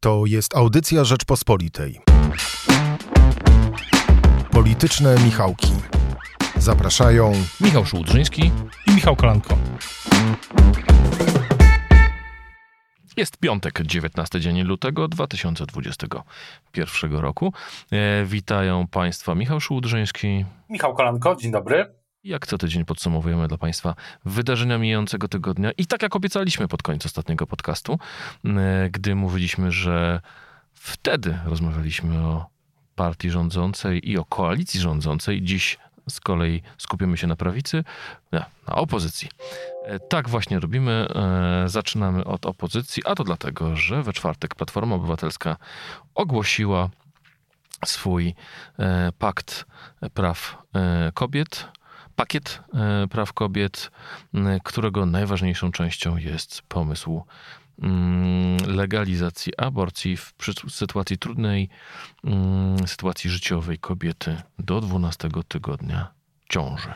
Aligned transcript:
To 0.00 0.26
jest 0.26 0.56
audycja 0.56 1.04
Rzeczpospolitej. 1.04 2.00
Polityczne 4.50 5.16
Michałki. 5.24 5.72
Zapraszają 6.56 7.32
Michał 7.60 7.86
Szułdrzyński 7.86 8.50
i 8.86 8.90
Michał 8.94 9.16
Kolanko. 9.16 9.58
Jest 13.16 13.36
piątek, 13.36 13.82
19 13.82 14.40
dzień 14.40 14.62
lutego 14.62 15.08
2021 15.08 17.16
roku. 17.16 17.52
E, 17.92 18.24
witają 18.24 18.86
Państwa 18.86 19.34
Michał 19.34 19.60
Szułdrzyński. 19.60 20.44
Michał 20.68 20.94
Kolanko, 20.94 21.36
dzień 21.36 21.52
dobry. 21.52 21.97
Jak 22.24 22.46
co 22.46 22.58
tydzień 22.58 22.84
podsumowujemy 22.84 23.48
dla 23.48 23.58
Państwa 23.58 23.94
wydarzenia 24.24 24.78
mijającego 24.78 25.28
tygodnia. 25.28 25.70
I 25.72 25.86
tak 25.86 26.02
jak 26.02 26.16
obiecaliśmy 26.16 26.68
pod 26.68 26.82
koniec 26.82 27.06
ostatniego 27.06 27.46
podcastu, 27.46 27.98
gdy 28.90 29.14
mówiliśmy, 29.14 29.72
że 29.72 30.20
wtedy 30.74 31.38
rozmawialiśmy 31.44 32.18
o 32.18 32.46
partii 32.94 33.30
rządzącej 33.30 34.10
i 34.10 34.18
o 34.18 34.24
koalicji 34.24 34.80
rządzącej. 34.80 35.42
Dziś 35.42 35.78
z 36.08 36.20
kolei 36.20 36.62
skupimy 36.78 37.16
się 37.16 37.26
na 37.26 37.36
prawicy, 37.36 37.84
nie, 38.32 38.44
na 38.68 38.74
opozycji. 38.74 39.28
E, 39.84 39.98
Tak 40.00 40.28
właśnie 40.28 40.60
robimy. 40.60 41.08
E, 41.14 41.68
Zaczynamy 41.68 42.24
od 42.24 42.46
opozycji, 42.46 43.02
a 43.06 43.14
to 43.14 43.24
dlatego, 43.24 43.76
że 43.76 44.02
we 44.02 44.12
czwartek 44.12 44.54
Platforma 44.54 44.94
Obywatelska 44.94 45.56
ogłosiła 46.14 46.90
swój 47.84 48.34
e, 48.78 49.12
pakt 49.18 49.64
praw 50.14 50.62
kobiet, 51.14 51.68
pakiet 52.18 52.60
e, 52.74 53.06
praw 53.08 53.32
kobiet, 53.32 53.90
którego 54.64 55.06
najważniejszą 55.06 55.72
częścią 55.72 56.16
jest 56.16 56.62
pomysł 56.62 57.22
legalizacji 58.66 59.52
aborcji 59.56 60.16
w 60.16 60.34
sytuacji 60.70 61.18
trudnej 61.18 61.68
sytuacji 62.86 63.30
życiowej 63.30 63.78
kobiety 63.78 64.36
do 64.58 64.80
12 64.80 65.28
tygodnia 65.48 66.12
ciąży. 66.48 66.94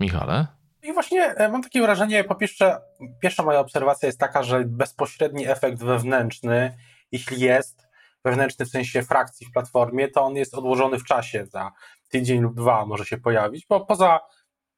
Michale? 0.00 0.46
I 0.82 0.92
właśnie 0.92 1.22
e, 1.22 1.48
mam 1.48 1.62
takie 1.62 1.82
wrażenie, 1.82 2.24
po 2.24 2.34
pierwsze, 2.34 2.80
pierwsza 3.22 3.42
moja 3.42 3.60
obserwacja 3.60 4.06
jest 4.06 4.18
taka, 4.18 4.42
że 4.42 4.64
bezpośredni 4.64 5.48
efekt 5.48 5.78
wewnętrzny, 5.78 6.78
jeśli 7.12 7.40
jest, 7.40 7.88
wewnętrzny 8.24 8.66
w 8.66 8.70
sensie 8.70 9.02
frakcji 9.02 9.46
w 9.46 9.52
platformie, 9.52 10.08
to 10.08 10.22
on 10.22 10.36
jest 10.36 10.54
odłożony 10.54 10.98
w 10.98 11.04
czasie, 11.04 11.46
za 11.46 11.72
tydzień 12.08 12.40
lub 12.40 12.54
dwa 12.54 12.86
może 12.86 13.04
się 13.04 13.18
pojawić, 13.18 13.66
bo 13.68 13.86
poza 13.86 14.20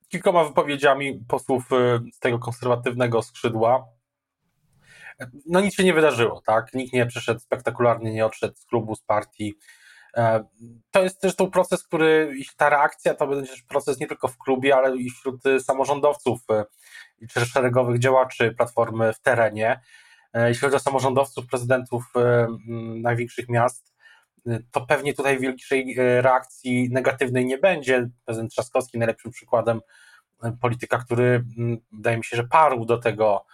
kilkoma 0.09 0.45
wypowiedziami 0.45 1.25
posłów 1.29 1.73
e, 1.73 2.01
z 2.13 2.19
tego 2.19 2.39
konserwatywnego 2.39 3.23
skrzydła, 3.23 3.87
no 5.47 5.61
nic 5.61 5.75
się 5.75 5.85
nie 5.85 5.95
wydarzyło, 5.95 6.43
tak? 6.47 6.75
Nikt 6.75 6.93
nie 6.93 7.07
przyszedł 7.07 7.41
spektakularnie, 7.41 8.13
nie 8.13 8.27
odszedł 8.27 8.57
z 8.57 8.65
klubu, 8.65 8.97
z 8.97 9.03
partii. 9.03 9.55
E, 10.17 10.45
To 10.91 11.03
jest 11.03 11.21
też 11.21 11.37
ten 11.37 11.51
proces, 11.51 11.83
który, 11.83 12.33
ta 12.57 12.69
reakcja, 12.71 13.15
to 13.15 13.27
będzie 13.27 13.51
też 13.51 13.63
proces 13.63 14.01
nie 14.01 14.07
tylko 14.07 14.29
w 14.29 14.39
klubie, 14.39 14.77
ale 14.77 14.97
i 14.97 15.11
wśród 15.11 15.47
y, 15.47 15.61
samorządowców 15.61 16.41
y, 17.23 17.27
czy 17.29 17.47
szeregowych 17.47 17.99
działaczy 17.99 18.55
Platformy 18.57 19.13
w 19.13 19.21
terenie. 19.21 19.81
E, 20.33 20.49
Jeśli 20.49 20.61
chodzi 20.61 20.77
o 20.77 20.81
samorządowców, 20.81 21.47
prezydentów 21.47 22.05
y, 22.17 22.21
największych 23.03 23.49
miast, 23.49 23.89
y, 23.89 23.90
to 24.71 24.81
pewnie 24.81 25.15
tutaj 25.15 25.39
większej 25.39 25.99
y, 25.99 26.23
reakcji 26.23 26.89
negatywnej 26.93 27.47
nie 27.47 27.59
będzie. 27.59 28.09
Prezydent 28.25 28.53
Trzaskowski 28.53 28.99
najlepszym 28.99 29.31
przykładem 29.31 29.81
y, 30.45 30.53
polityka, 30.61 30.99
który 30.99 31.45
wydaje 31.93 32.17
mi 32.17 32.25
się, 32.25 32.37
że 32.37 32.45
parł 32.45 32.85
do 32.85 32.99
tego 32.99 33.47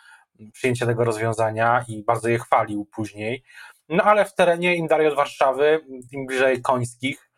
przyjęcia 0.52 0.86
tego 0.86 1.04
rozwiązania 1.04 1.84
i 1.88 2.02
bardzo 2.02 2.28
je 2.28 2.38
chwalił 2.38 2.84
później. 2.84 3.42
No 3.88 4.04
ale 4.04 4.24
w 4.24 4.34
terenie 4.34 4.76
im 4.76 4.86
dalej 4.86 5.06
od 5.06 5.16
Warszawy, 5.16 5.80
im 6.12 6.26
bliżej 6.26 6.62
Końskich, 6.62 7.30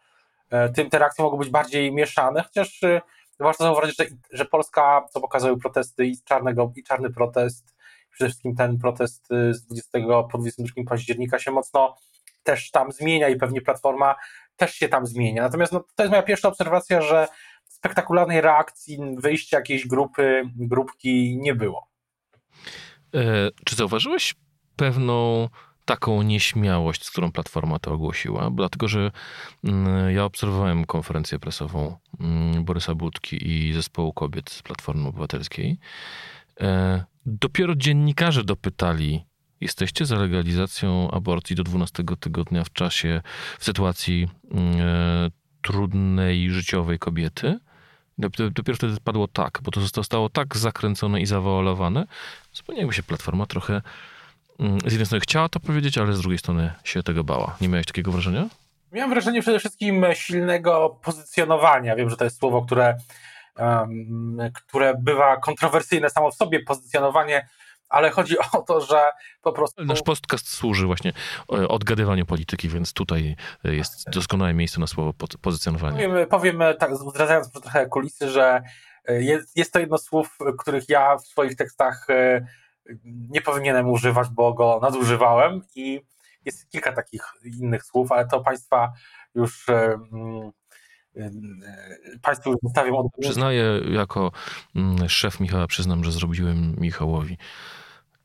e, 0.51 0.69
tym 0.69 0.91
te 0.91 0.99
reakcje 0.99 1.25
mogą 1.25 1.37
być 1.37 1.51
bardziej 1.51 1.93
mieszane, 1.93 2.43
chociaż 2.43 2.83
e, 2.83 3.01
warto 3.41 3.65
zauważyć, 3.65 3.97
że, 3.99 4.05
że 4.33 4.45
Polska, 4.45 5.07
co 5.11 5.21
pokazały 5.21 5.59
protesty 5.59 6.07
i 6.07 6.23
czarnego, 6.25 6.73
i 6.77 6.83
czarny 6.83 7.11
protest, 7.11 7.77
przede 8.11 8.29
wszystkim 8.29 8.57
ten 8.57 8.79
protest 8.79 9.33
e, 9.33 9.55
z 9.55 9.67
20 9.67 9.99
po 10.31 10.39
22 10.39 10.83
października 10.89 11.39
się 11.39 11.51
mocno 11.51 11.97
też 12.49 12.71
tam 12.71 12.93
zmienia 12.93 13.29
i 13.29 13.37
pewnie 13.37 13.61
Platforma 13.61 14.15
też 14.57 14.75
się 14.75 14.89
tam 14.89 15.07
zmienia. 15.07 15.43
Natomiast 15.43 15.73
no, 15.73 15.85
to 15.95 16.03
jest 16.03 16.11
moja 16.11 16.23
pierwsza 16.23 16.49
obserwacja, 16.49 17.03
że 17.03 17.29
spektakularnej 17.65 18.41
reakcji, 18.41 18.99
wyjścia 19.19 19.57
jakiejś 19.57 19.87
grupy, 19.87 20.43
grupki 20.57 21.39
nie 21.41 21.55
było. 21.55 21.89
E, 23.15 23.51
czy 23.65 23.77
zauważyłeś 23.77 24.35
pewną 24.77 25.49
taką 25.85 26.23
nieśmiałość, 26.23 27.05
z 27.05 27.11
którą 27.11 27.33
Platforma 27.33 27.79
to 27.79 27.93
ogłosiła? 27.93 28.51
Dlatego, 28.51 28.89
że 28.89 29.11
mm, 29.65 30.15
ja 30.15 30.25
obserwowałem 30.25 30.85
konferencję 30.85 31.39
prasową 31.39 31.97
mm, 32.21 32.65
Borysa 32.65 32.95
Budki 32.95 33.49
i 33.49 33.73
zespołu 33.73 34.13
kobiet 34.13 34.51
z 34.51 34.63
Platformy 34.63 35.09
Obywatelskiej. 35.09 35.79
E, 36.61 37.05
Dopiero 37.31 37.75
dziennikarze 37.75 38.45
dopytali, 38.45 39.25
jesteście 39.61 40.07
za 40.07 40.17
legalizacją 40.17 41.11
aborcji 41.11 41.57
do 41.57 41.65
12 41.65 42.05
tygodnia 42.21 42.65
w 42.65 42.73
czasie, 42.73 43.21
w 43.59 43.65
sytuacji 43.65 44.29
e, 44.55 45.31
trudnej 45.63 46.51
życiowej 46.51 46.99
kobiety? 46.99 47.59
Dop- 48.19 48.51
Dopiero 48.51 48.77
wtedy 48.77 48.97
padło 49.05 49.29
tak, 49.29 49.59
bo 49.63 49.71
to 49.71 49.81
zostało 49.81 50.29
tak 50.29 50.57
zakręcone 50.57 51.21
i 51.21 51.27
zawoalowane, 51.27 52.07
zupełnie 52.53 52.81
jakby 52.81 52.95
się 52.95 53.03
Platforma 53.03 53.47
trochę 53.47 53.83
mm, 54.59 54.81
z 54.81 54.93
jednej 54.93 55.07
strony 55.07 55.21
chciała 55.21 55.49
to 55.49 55.61
powiedzieć, 55.61 55.99
ale 55.99 56.13
z 56.13 56.21
drugiej 56.21 56.39
strony 56.39 56.73
się 56.85 57.03
tego 57.03 57.25
bała. 57.25 57.57
Nie 57.61 57.69
miałeś 57.69 57.87
takiego 57.87 58.13
wrażenia? 58.13 58.49
Miałem 58.93 59.11
wrażenie 59.11 59.43
przede 59.43 59.59
wszystkim 59.59 60.05
silnego 60.15 60.99
pozycjonowania. 61.03 61.97
Wiem, 61.97 62.11
że 62.11 62.17
to 62.17 62.25
jest 62.25 62.39
słowo, 62.39 62.63
które, 62.63 62.97
um, 63.59 64.39
które 64.55 64.95
bywa 64.99 65.37
kontrowersyjne 65.37 66.11
samo 66.11 66.31
w 66.31 66.35
sobie, 66.35 66.61
pozycjonowanie, 66.61 67.49
ale 67.89 68.11
chodzi 68.11 68.37
o 68.53 68.63
to, 68.63 68.81
że 68.81 69.03
po 69.43 69.53
prostu. 69.53 69.85
Nasz 69.85 70.03
podcast 70.03 70.49
służy 70.49 70.87
właśnie 70.87 71.13
e, 71.53 71.69
odgadywaniu 71.69 72.27
polityki, 72.27 72.69
więc 72.69 72.93
tutaj 72.93 73.37
e, 73.65 73.75
jest 73.75 74.11
doskonałe 74.11 74.55
miejsce 74.55 74.81
na 74.81 74.87
słowo 74.87 75.13
po- 75.13 75.39
pozycjonowanie. 75.41 76.09
Powiem, 76.09 76.27
powiem 76.29 76.63
tak, 76.79 76.97
zdradzając 76.97 77.53
trochę 77.53 77.87
kulisy, 77.87 78.31
że 78.31 78.63
jest, 79.09 79.57
jest 79.57 79.73
to 79.73 79.79
jedno 79.79 79.99
z 79.99 80.05
słów, 80.05 80.39
których 80.59 80.89
ja 80.89 81.17
w 81.17 81.27
swoich 81.27 81.57
tekstach 81.57 82.07
e, 82.11 82.47
nie 83.05 83.41
powinienem 83.41 83.91
używać, 83.91 84.29
bo 84.29 84.55
go 84.55 84.79
nadużywałem 84.83 85.63
i 85.75 86.01
jest 86.45 86.71
kilka 86.71 86.93
takich 86.93 87.23
innych 87.45 87.85
słów, 87.85 88.13
ale 88.13 88.27
to 88.27 88.41
Państwa 88.41 88.93
już 89.35 89.69
e, 89.69 89.99
mm, 90.13 90.51
e, 91.17 91.31
Państwu 92.23 92.55
zostawiam 92.63 92.95
od 92.95 93.07
Przyznaję, 93.21 93.81
jako 93.91 94.33
mm, 94.77 95.09
szef 95.09 95.41
Michała, 95.41 95.67
przyznam, 95.67 96.05
że 96.05 96.13
zrobiłem 96.13 96.77
Michałowi 96.79 97.39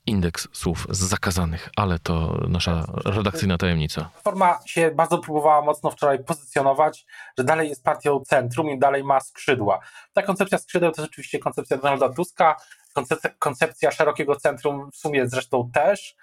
indeks 0.06 0.48
słów 0.52 0.88
zakazanych, 0.90 1.70
ale 1.78 2.00
to 2.00 2.40
nasza 2.48 2.86
redakcyjna 3.06 3.58
tajemnica. 3.58 4.02
Platforma 4.02 4.60
się 4.66 4.92
bardzo 4.92 5.18
próbowała 5.18 5.62
mocno 5.62 5.92
wczoraj 5.92 6.24
pozycjonować, 6.24 7.06
że 7.38 7.44
dalej 7.44 7.70
jest 7.70 7.84
partią 7.84 8.20
centrum 8.20 8.70
i 8.70 8.80
dalej 8.80 9.04
ma 9.04 9.20
skrzydła. 9.20 9.80
Ta 10.14 10.22
koncepcja 10.22 10.58
skrzydeł 10.58 10.92
to 10.92 11.02
jest 11.02 11.12
oczywiście 11.12 11.40
koncepcja 11.40 11.78
Donalda 11.78 12.10
Tuska, 12.10 12.56
koncepcja, 12.94 13.30
koncepcja 13.40 13.92
szerokiego 13.92 14.36
centrum 14.36 14.92
w 14.92 14.96
sumie 14.96 15.28
zresztą 15.28 15.70
też, 15.74 16.16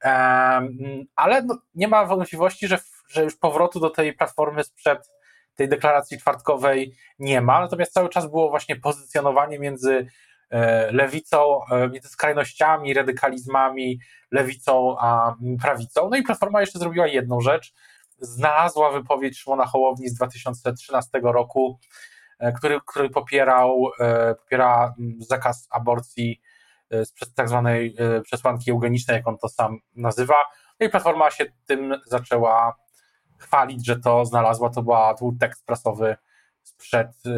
Em, 0.00 1.04
ale 1.16 1.42
no, 1.42 1.58
nie 1.74 1.88
ma 1.88 2.04
wątpliwości, 2.04 2.68
że, 2.68 2.78
że 3.08 3.24
już 3.24 3.36
powrotu 3.36 3.80
do 3.80 3.90
tej 3.90 4.12
platformy 4.12 4.64
sprzed 4.64 5.10
tej 5.54 5.68
deklaracji 5.68 6.18
czwartkowej 6.18 6.94
nie 7.18 7.40
ma, 7.40 7.60
natomiast 7.60 7.92
cały 7.92 8.08
czas 8.08 8.26
było 8.26 8.50
właśnie 8.50 8.76
pozycjonowanie 8.76 9.58
między 9.58 10.06
lewicą, 10.92 11.60
e, 11.70 11.88
między 11.88 12.08
skrajnościami, 12.08 12.94
radykalizmami, 12.94 14.00
lewicą 14.30 14.96
a 15.00 15.34
prawicą. 15.62 16.08
No 16.10 16.16
i 16.16 16.22
Platforma 16.22 16.60
jeszcze 16.60 16.78
zrobiła 16.78 17.06
jedną 17.06 17.40
rzecz. 17.40 17.74
Znalazła 18.20 18.90
wypowiedź 18.90 19.38
Szymona 19.38 19.66
Hołowni 19.66 20.08
z 20.08 20.14
2013 20.14 21.10
roku, 21.22 21.78
e, 22.38 22.52
który, 22.52 22.80
który 22.86 23.10
popierał, 23.10 23.90
e, 24.00 24.34
popiera 24.34 24.94
mm, 24.98 25.22
zakaz 25.22 25.68
aborcji 25.70 26.40
e, 26.90 27.04
z 27.04 27.34
tak 27.34 27.48
zwanej 27.48 27.96
e, 27.98 28.20
przesłanki 28.20 28.70
eugenicznej, 28.70 29.16
jak 29.16 29.28
on 29.28 29.38
to 29.38 29.48
sam 29.48 29.78
nazywa. 29.96 30.36
No 30.80 30.86
i 30.86 30.90
Platforma 30.90 31.30
się 31.30 31.46
tym 31.66 31.94
zaczęła 32.06 32.76
chwalić, 33.38 33.86
że 33.86 34.00
to 34.00 34.24
znalazła. 34.24 34.70
To, 34.70 34.82
była, 34.82 35.14
to 35.14 35.18
był 35.18 35.36
tekst 35.40 35.66
prasowy 35.66 36.16
sprzed, 36.62 37.08
e, 37.08 37.30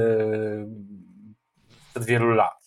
sprzed 1.86 2.04
wielu 2.04 2.30
lat. 2.30 2.59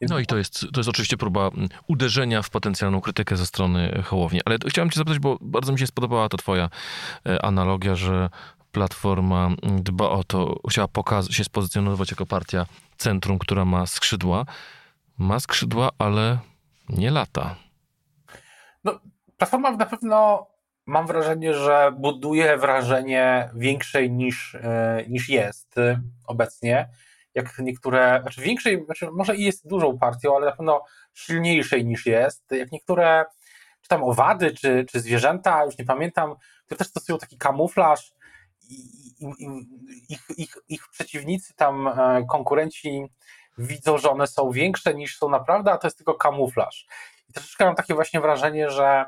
No 0.00 0.18
i 0.18 0.26
to 0.26 0.36
jest, 0.36 0.60
to 0.72 0.80
jest 0.80 0.88
oczywiście 0.88 1.16
próba 1.16 1.48
mm, 1.48 1.68
uderzenia 1.86 2.42
w 2.42 2.50
potencjalną 2.50 3.00
krytykę 3.00 3.36
ze 3.36 3.46
strony 3.46 4.02
Hołowni. 4.04 4.40
Ale 4.44 4.58
chciałem 4.68 4.90
cię 4.90 4.98
zapytać, 4.98 5.18
bo 5.18 5.38
bardzo 5.40 5.72
mi 5.72 5.78
się 5.78 5.86
spodobała 5.86 6.28
ta 6.28 6.36
twoja 6.36 6.68
e, 7.26 7.44
analogia, 7.44 7.94
że 7.94 8.28
Platforma 8.72 9.46
mm, 9.46 9.82
dba 9.82 10.10
o 10.10 10.24
to, 10.24 10.60
chciała 10.70 10.88
pokaz- 10.88 11.32
się 11.32 11.44
spozycjonować 11.44 12.10
jako 12.10 12.26
partia 12.26 12.66
centrum, 12.96 13.38
która 13.38 13.64
ma 13.64 13.86
skrzydła. 13.86 14.44
Ma 15.18 15.40
skrzydła, 15.40 15.90
ale 15.98 16.38
nie 16.88 17.10
lata. 17.10 17.56
No, 18.84 19.00
Platforma 19.36 19.70
na 19.70 19.86
pewno 19.86 20.46
mam 20.86 21.06
wrażenie, 21.06 21.54
że 21.54 21.92
buduje 21.98 22.56
wrażenie 22.56 23.50
większej 23.54 24.10
niż, 24.10 24.54
e, 24.54 25.04
niż 25.08 25.28
jest 25.28 25.74
obecnie. 26.26 26.88
Jak 27.36 27.58
niektóre, 27.58 28.18
znaczy 28.22 28.40
większej, 28.40 28.84
znaczy 28.84 29.08
może 29.12 29.36
i 29.36 29.44
jest 29.44 29.68
dużą 29.68 29.98
partią, 29.98 30.36
ale 30.36 30.46
na 30.46 30.52
pewno 30.52 30.84
silniejszej 31.14 31.84
niż 31.84 32.06
jest. 32.06 32.44
Jak 32.50 32.72
niektóre, 32.72 33.24
czy 33.82 33.88
tam 33.88 34.04
owady, 34.04 34.54
czy, 34.54 34.86
czy 34.88 35.00
zwierzęta, 35.00 35.64
już 35.64 35.78
nie 35.78 35.84
pamiętam, 35.84 36.34
które 36.64 36.78
też 36.78 36.88
stosują 36.88 37.18
taki 37.18 37.38
kamuflaż 37.38 38.12
i, 38.70 38.74
i, 39.20 39.26
i 39.38 39.68
ich, 40.08 40.26
ich, 40.36 40.56
ich 40.68 40.88
przeciwnicy 40.88 41.54
tam, 41.54 41.88
e, 41.88 42.26
konkurenci 42.30 43.04
widzą, 43.58 43.98
że 43.98 44.10
one 44.10 44.26
są 44.26 44.50
większe 44.50 44.94
niż 44.94 45.18
są 45.18 45.28
naprawdę, 45.28 45.72
a 45.72 45.78
to 45.78 45.86
jest 45.86 45.96
tylko 45.96 46.14
kamuflaż. 46.14 46.86
I 47.28 47.32
troszeczkę 47.32 47.64
mam 47.64 47.74
takie 47.74 47.94
właśnie 47.94 48.20
wrażenie, 48.20 48.70
że, 48.70 49.04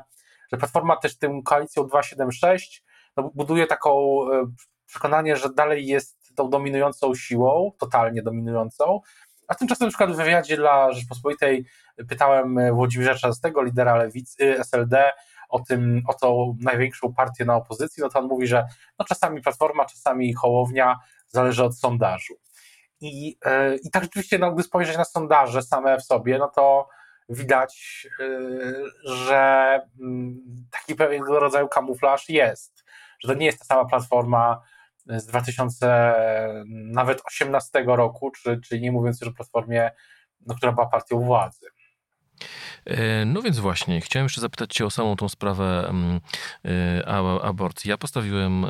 że 0.51 0.57
Platforma 0.57 0.97
też 0.97 1.17
tym 1.17 1.43
koalicją 1.43 1.87
276 1.87 2.83
no, 3.17 3.31
buduje 3.35 3.67
taką 3.67 4.21
e, 4.31 4.45
przekonanie, 4.85 5.37
że 5.37 5.53
dalej 5.53 5.85
jest 5.85 6.18
tą 6.39 6.49
dominującą 6.49 7.15
siłą, 7.15 7.71
totalnie 7.77 8.21
dominującą, 8.23 8.99
a 9.47 9.55
tymczasem 9.55 9.87
na 9.87 9.89
przykład 9.89 10.11
w 10.11 10.15
wywiadzie 10.15 10.57
dla 10.57 10.93
Rzeczpospolitej 10.93 11.65
pytałem 12.09 12.75
Włodzimierza 12.75 13.15
Czastego, 13.15 13.63
lidera 13.63 13.95
lewicy 13.95 14.59
SLD, 14.59 15.11
o 15.49 15.59
tym, 15.59 16.01
o 16.07 16.13
tą 16.13 16.57
największą 16.59 17.13
partię 17.13 17.45
na 17.45 17.55
opozycji, 17.55 18.03
no 18.03 18.09
to 18.09 18.19
on 18.19 18.27
mówi, 18.27 18.47
że 18.47 18.67
no 18.99 19.05
czasami 19.05 19.41
Platforma, 19.41 19.85
czasami 19.85 20.33
Hołownia, 20.33 20.99
zależy 21.27 21.63
od 21.63 21.77
sondażu. 21.77 22.33
I, 23.01 23.37
e, 23.45 23.75
i 23.75 23.91
tak 23.91 24.03
rzeczywiście, 24.03 24.39
no, 24.39 24.51
gdy 24.51 24.63
spojrzeć 24.63 24.97
na 24.97 25.05
sondaże 25.05 25.61
same 25.61 25.97
w 25.97 26.03
sobie, 26.03 26.37
no 26.37 26.47
to 26.47 26.87
widać, 27.29 28.07
e, 28.19 28.25
że 29.03 29.81
mm, 30.01 30.39
taki 30.71 30.95
pewnego 30.95 31.39
rodzaju 31.39 31.67
kamuflaż 31.67 32.29
jest, 32.29 32.85
że 33.23 33.33
to 33.33 33.39
nie 33.39 33.45
jest 33.45 33.59
ta 33.59 33.65
sama 33.65 33.85
platforma 33.85 34.61
z 35.09 35.25
2000 35.25 36.13
nawet 36.67 37.21
18 37.25 37.83
roku, 37.87 38.31
czy, 38.31 38.61
czy 38.61 38.79
nie 38.79 38.91
mówiąc 38.91 39.21
już 39.21 39.29
o 39.29 39.33
platformie, 39.33 39.91
no, 40.47 40.55
która 40.55 40.71
była 40.71 40.87
partią 40.87 41.19
władzy. 41.19 41.67
E, 42.85 43.25
no 43.25 43.41
więc 43.41 43.59
właśnie, 43.59 44.01
chciałem 44.01 44.25
jeszcze 44.25 44.41
zapytać 44.41 44.73
Cię 44.73 44.85
o 44.85 44.89
samą 44.89 45.15
tą 45.15 45.29
sprawę 45.29 45.89
mm, 45.89 46.19
e, 46.65 47.41
aborcji. 47.43 47.89
Ja 47.89 47.97
postawiłem 47.97 48.65
e, 48.65 48.69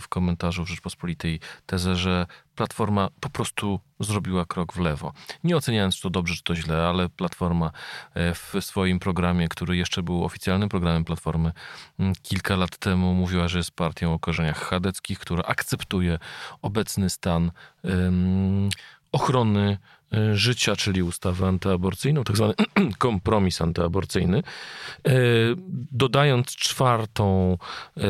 w 0.00 0.08
komentarzu 0.08 0.64
w 0.64 0.68
Rzeczpospolitej 0.68 1.40
tezę, 1.66 1.96
że 1.96 2.26
Platforma 2.54 3.08
po 3.20 3.30
prostu 3.30 3.80
zrobiła 4.00 4.44
krok 4.44 4.72
w 4.72 4.78
lewo. 4.78 5.12
Nie 5.44 5.56
oceniając, 5.56 5.96
czy 5.96 6.02
to 6.02 6.10
dobrze, 6.10 6.34
czy 6.34 6.42
to 6.42 6.56
źle, 6.56 6.86
ale 6.88 7.08
Platforma 7.08 7.70
w 8.14 8.54
swoim 8.60 8.98
programie, 8.98 9.48
który 9.48 9.76
jeszcze 9.76 10.02
był 10.02 10.24
oficjalnym 10.24 10.68
programem 10.68 11.04
Platformy, 11.04 11.52
mm, 11.98 12.12
kilka 12.22 12.56
lat 12.56 12.78
temu 12.78 13.14
mówiła, 13.14 13.48
że 13.48 13.58
jest 13.58 13.70
partią 13.70 14.14
o 14.14 14.18
korzeniach 14.18 14.58
chadeckich, 14.58 15.18
która 15.18 15.42
akceptuje 15.42 16.18
obecny 16.62 17.10
stan 17.10 17.50
ochrony 19.12 19.78
życia, 20.32 20.76
czyli 20.76 21.02
ustawę 21.02 21.46
antyaborcyjną, 21.46 22.24
tak 22.24 22.36
zwany 22.36 22.54
kompromis 22.98 23.62
antyaborcyjny, 23.62 24.38
e, 24.38 25.12
dodając 25.92 26.46
czwartą 26.46 27.58
e, 27.96 28.02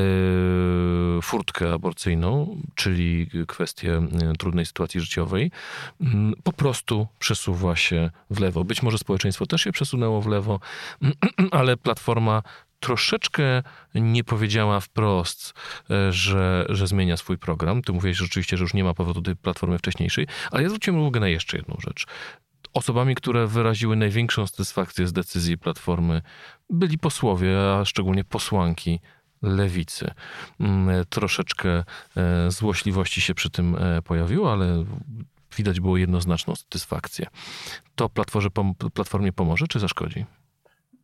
furtkę 1.23 1.73
aborcyjną, 1.73 2.57
czyli 2.75 3.31
kwestię 3.49 4.03
trudnej 4.39 4.67
sytuacji 4.67 5.01
życiowej, 5.01 5.51
po 6.43 6.53
prostu 6.53 7.07
przesuwa 7.19 7.77
się 7.77 8.11
w 8.31 8.41
lewo. 8.41 8.65
Być 8.65 8.83
może 8.83 8.99
społeczeństwo 8.99 9.47
też 9.47 9.63
się 9.63 9.73
przesunęło 9.73 10.21
w 10.21 10.27
lewo, 10.27 10.61
ale 11.51 11.77
Platforma 11.77 12.43
troszeczkę 12.81 13.63
nie 13.95 14.25
powiedziała 14.25 14.81
wprost, 14.81 15.55
e, 15.91 16.13
że, 16.13 16.67
że 16.69 16.87
zmienia 16.87 17.17
swój 17.17 17.39
program. 17.39 17.83
Ty 17.83 17.93
mówiłeś 17.93 18.17
rzeczywiście, 18.17 18.57
że 18.57 18.63
już 18.65 18.75
nie 18.75 18.85
ma 18.85 18.95
powodu 18.95 19.23
tej 19.23 19.37
platformy 19.37 19.79
wcześniejszej, 19.79 20.27
ale 20.51 20.63
ja 20.63 20.69
zwróciłem 20.69 21.01
uwagę 21.01 21.21
na 21.21 21.29
jeszcze 21.29 21.57
jedną 21.57 21.77
rzecz. 21.81 22.07
Osobami, 22.75 23.15
które 23.15 23.47
wyraziły 23.47 23.97
największą 23.97 24.47
satysfakcję 24.47 25.07
z 25.07 25.13
decyzji 25.13 25.59
Platformy, 25.59 26.23
byli 26.71 26.99
posłowie, 26.99 27.75
a 27.75 27.85
szczególnie 27.85 28.25
posłanki 28.25 29.01
lewicy. 29.43 30.11
Mm, 30.61 31.05
troszeczkę 31.09 31.85
e, 32.17 32.51
złośliwości 32.51 33.21
się 33.21 33.35
przy 33.35 33.51
tym 33.51 33.77
e, 33.77 34.03
pojawiło, 34.03 34.53
ale 34.53 34.85
widać 35.57 35.81
było 35.81 35.97
jednoznaczną 35.97 36.57
satysfakcję. 36.57 37.27
To 37.95 38.09
platformie 38.95 39.33
pomoże, 39.33 39.69
czy 39.69 39.79
zaszkodzi? 39.79 40.25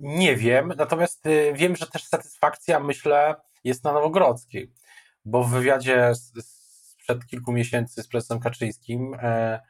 Nie 0.00 0.36
wiem, 0.36 0.72
natomiast 0.76 1.26
y, 1.26 1.52
wiem, 1.54 1.76
że 1.76 1.86
też 1.86 2.04
satysfakcja, 2.04 2.80
myślę, 2.80 3.34
jest 3.64 3.84
na 3.84 3.92
Nowogrodzkiej, 3.92 4.72
bo 5.24 5.44
w 5.44 5.50
wywiadzie 5.50 6.12
sprzed 6.14 7.26
kilku 7.26 7.52
miesięcy 7.52 8.02
z 8.02 8.08
prezesem 8.08 8.40
Kaczyńskim, 8.40 9.16
e, 9.22 9.60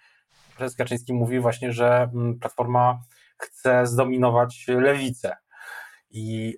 prezes 0.56 0.76
Kaczyński 0.76 1.14
mówi 1.14 1.40
właśnie, 1.40 1.72
że 1.72 2.10
mm, 2.14 2.38
Platforma 2.38 3.02
chce 3.38 3.86
zdominować 3.86 4.64
lewicę. 4.68 5.36
I 6.10 6.56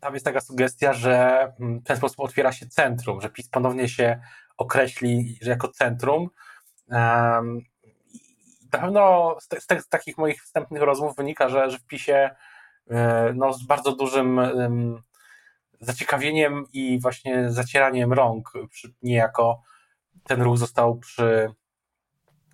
tam 0.00 0.14
jest 0.14 0.24
taka 0.24 0.40
sugestia, 0.40 0.92
że 0.92 1.42
mm, 1.60 1.80
w 1.80 1.84
ten 1.84 1.96
sposób 1.96 2.20
otwiera 2.20 2.52
się 2.52 2.66
centrum, 2.66 3.20
że 3.20 3.30
PiS 3.30 3.48
ponownie 3.48 3.88
się 3.88 4.20
określi 4.56 5.38
jako 5.42 5.68
centrum. 5.68 6.30
Na 6.88 7.42
pewno 8.70 9.36
z, 9.40 9.48
z, 9.48 9.84
z, 9.84 9.88
takich 9.88 10.18
moich 10.18 10.42
wstępnych 10.42 10.82
rozmów 10.82 11.16
wynika, 11.16 11.48
że, 11.48 11.70
że 11.70 11.78
w 11.78 11.86
PiSie 11.86 12.30
no, 13.34 13.52
z 13.52 13.62
bardzo 13.62 13.96
dużym 13.96 14.40
zaciekawieniem 15.80 16.64
i 16.72 17.00
właśnie 17.00 17.50
zacieraniem 17.50 18.12
rąk 18.12 18.52
niejako 19.02 19.62
ten 20.24 20.42
ruch 20.42 20.58
został 20.58 20.98
przy, 20.98 21.50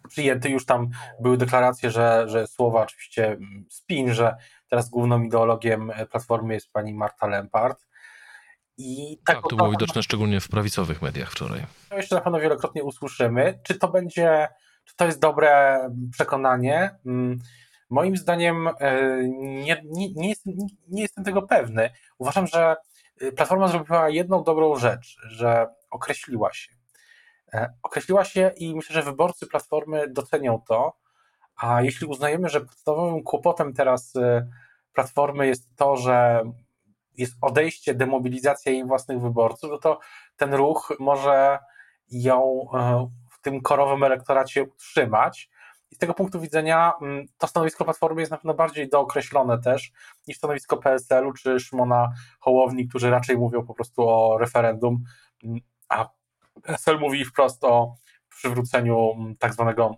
przyjęty. 0.09 0.51
Już 0.51 0.67
tam 0.67 0.91
były 1.21 1.37
deklaracje, 1.37 1.91
że, 1.91 2.25
że 2.29 2.47
słowa 2.47 2.83
oczywiście 2.83 3.39
spin, 3.71 4.15
że 4.15 4.37
teraz 4.69 4.89
główną 4.89 5.23
ideologiem 5.23 5.93
Platformy 6.11 6.55
jest 6.55 6.73
pani 6.73 6.95
Marta 6.95 7.27
Lempart. 7.27 7.87
I 8.79 9.19
tak, 9.25 9.37
tak 9.37 9.51
to 9.51 9.57
było 9.57 9.71
widoczne 9.71 10.03
szczególnie 10.03 10.41
w 10.41 10.49
prawicowych 10.49 11.03
mediach 11.03 11.31
wczoraj. 11.31 11.67
To 11.89 11.97
jeszcze 11.97 12.15
na 12.15 12.21
pewno 12.21 12.41
wielokrotnie 12.41 12.85
usłyszymy. 12.85 13.61
Czy 13.63 13.75
to 13.75 13.89
będzie, 13.89 14.49
czy 14.85 14.97
to 14.97 15.07
jest 15.07 15.21
dobre 15.21 15.81
przekonanie? 16.13 16.99
Moim 17.93 18.17
zdaniem 18.17 18.69
e, 18.69 18.73
nie, 19.29 19.83
nie, 19.85 20.13
nie, 20.15 20.29
jestem, 20.29 20.55
nie 20.89 21.03
jestem 21.03 21.25
tego 21.25 21.43
pewny. 21.43 21.91
Uważam, 22.19 22.47
że 22.47 22.77
e, 23.21 23.33
Platforma 23.33 23.69
zrobiła 23.69 24.09
jedną 24.09 24.43
dobrą 24.43 24.77
rzecz, 24.77 25.17
że 25.23 25.67
określiła 25.91 26.53
się. 26.53 26.73
E, 27.55 27.73
określiła 27.83 28.25
się 28.25 28.53
i 28.57 28.75
myślę, 28.75 28.95
że 28.95 29.03
wyborcy 29.03 29.47
Platformy 29.47 30.09
docenią 30.09 30.63
to, 30.69 30.97
a 31.57 31.83
jeśli 31.83 32.07
uznajemy, 32.07 32.49
że 32.49 32.61
podstawowym 32.61 33.23
kłopotem 33.23 33.75
teraz 33.75 34.13
Platformy 34.93 35.47
jest 35.47 35.77
to, 35.77 35.97
że 35.97 36.43
jest 37.19 37.35
odejście, 37.41 37.95
demobilizacja 37.95 38.73
jej 38.73 38.85
własnych 38.85 39.21
wyborców, 39.21 39.71
no 39.71 39.79
to 39.79 39.99
ten 40.37 40.55
ruch 40.55 40.97
może 40.99 41.59
ją 42.11 42.67
w 43.31 43.41
tym 43.41 43.61
korowym 43.61 44.05
elektoracie 44.05 44.63
utrzymać, 44.63 45.51
i 45.93 45.95
z 45.95 45.99
tego 45.99 46.15
punktu 46.15 46.41
widzenia 46.41 46.93
mm, 47.03 47.27
to 47.39 47.47
stanowisko 47.47 47.85
Platformy 47.85 48.21
jest 48.23 48.31
na 48.31 48.37
pewno 48.37 48.55
bardziej 48.55 48.89
dookreślone 48.89 49.59
też 49.59 49.93
niż 50.29 50.37
stanowisko 50.37 50.77
PSL-u 50.77 51.33
czy 51.33 51.61
Szymona 51.61 52.13
Hołowni, 52.41 52.89
którzy 52.89 53.11
raczej 53.11 53.39
mówią 53.39 53.67
po 53.67 53.75
prostu 53.75 54.09
o 54.09 54.39
referendum, 54.39 55.05
mm, 55.45 55.61
a 55.89 56.09
PSL 56.63 56.99
mówi 56.99 57.25
wprost 57.25 57.65
o 57.65 57.95
przywróceniu 58.29 59.13
mm, 59.13 59.37
tak 59.37 59.55
zwanego 59.55 59.97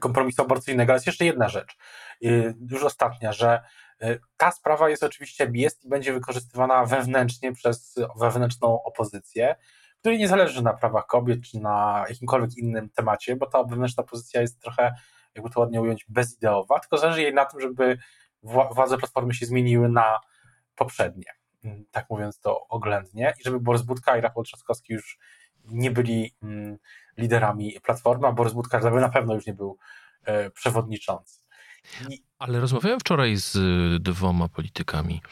kompromisu 0.00 0.42
aborcyjnego. 0.42 0.92
Ale 0.92 0.96
jest 0.96 1.06
jeszcze 1.06 1.24
jedna 1.24 1.48
rzecz, 1.48 1.76
y, 2.24 2.54
już 2.70 2.84
ostatnia, 2.84 3.32
że 3.32 3.62
y, 4.02 4.20
ta 4.36 4.50
sprawa 4.50 4.88
jest 4.88 5.02
oczywiście, 5.02 5.50
jest 5.54 5.84
i 5.84 5.88
będzie 5.88 6.12
wykorzystywana 6.12 6.84
wewnętrznie 6.84 7.52
przez 7.52 7.94
wewnętrzną 8.20 8.82
opozycję, 8.82 9.56
której 10.00 10.18
nie 10.18 10.28
zależy 10.28 10.62
na 10.62 10.74
prawach 10.74 11.06
kobiet 11.06 11.40
czy 11.42 11.60
na 11.60 12.04
jakimkolwiek 12.08 12.56
innym 12.56 12.90
temacie, 12.90 13.36
bo 13.36 13.46
ta 13.46 13.64
wewnętrzna 13.64 14.02
pozycja 14.02 14.40
jest 14.40 14.60
trochę, 14.60 14.94
jakby 15.34 15.50
to 15.50 15.60
ładnie 15.60 15.80
ująć, 15.80 16.06
bezideowa, 16.08 16.80
tylko 16.80 16.98
zależy 16.98 17.22
jej 17.22 17.34
na 17.34 17.44
tym, 17.44 17.60
żeby 17.60 17.98
władze 18.42 18.98
Platformy 18.98 19.34
się 19.34 19.46
zmieniły 19.46 19.88
na 19.88 20.20
poprzednie, 20.74 21.32
mm, 21.64 21.84
tak 21.90 22.06
mówiąc 22.10 22.40
to 22.40 22.68
oględnie, 22.68 23.34
i 23.40 23.44
żeby 23.44 23.60
Borys 23.60 23.82
Budka 23.82 24.16
i 24.16 24.20
Rafał 24.20 24.42
Trzaskowski 24.42 24.92
już 24.92 25.18
nie 25.64 25.90
byli 25.90 26.34
mm, 26.42 26.78
liderami 27.16 27.80
Platformy, 27.82 28.26
a 28.26 28.32
Borys 28.32 28.52
Budka 28.52 28.78
na 28.78 29.08
pewno 29.08 29.34
już 29.34 29.46
nie 29.46 29.54
był 29.54 29.78
e, 30.24 30.50
przewodniczący. 30.50 31.40
Ale 32.38 32.60
rozmawiałem 32.60 33.00
wczoraj 33.00 33.36
z 33.36 33.56
y, 33.56 34.00
dwoma 34.00 34.48
politykami, 34.48 35.22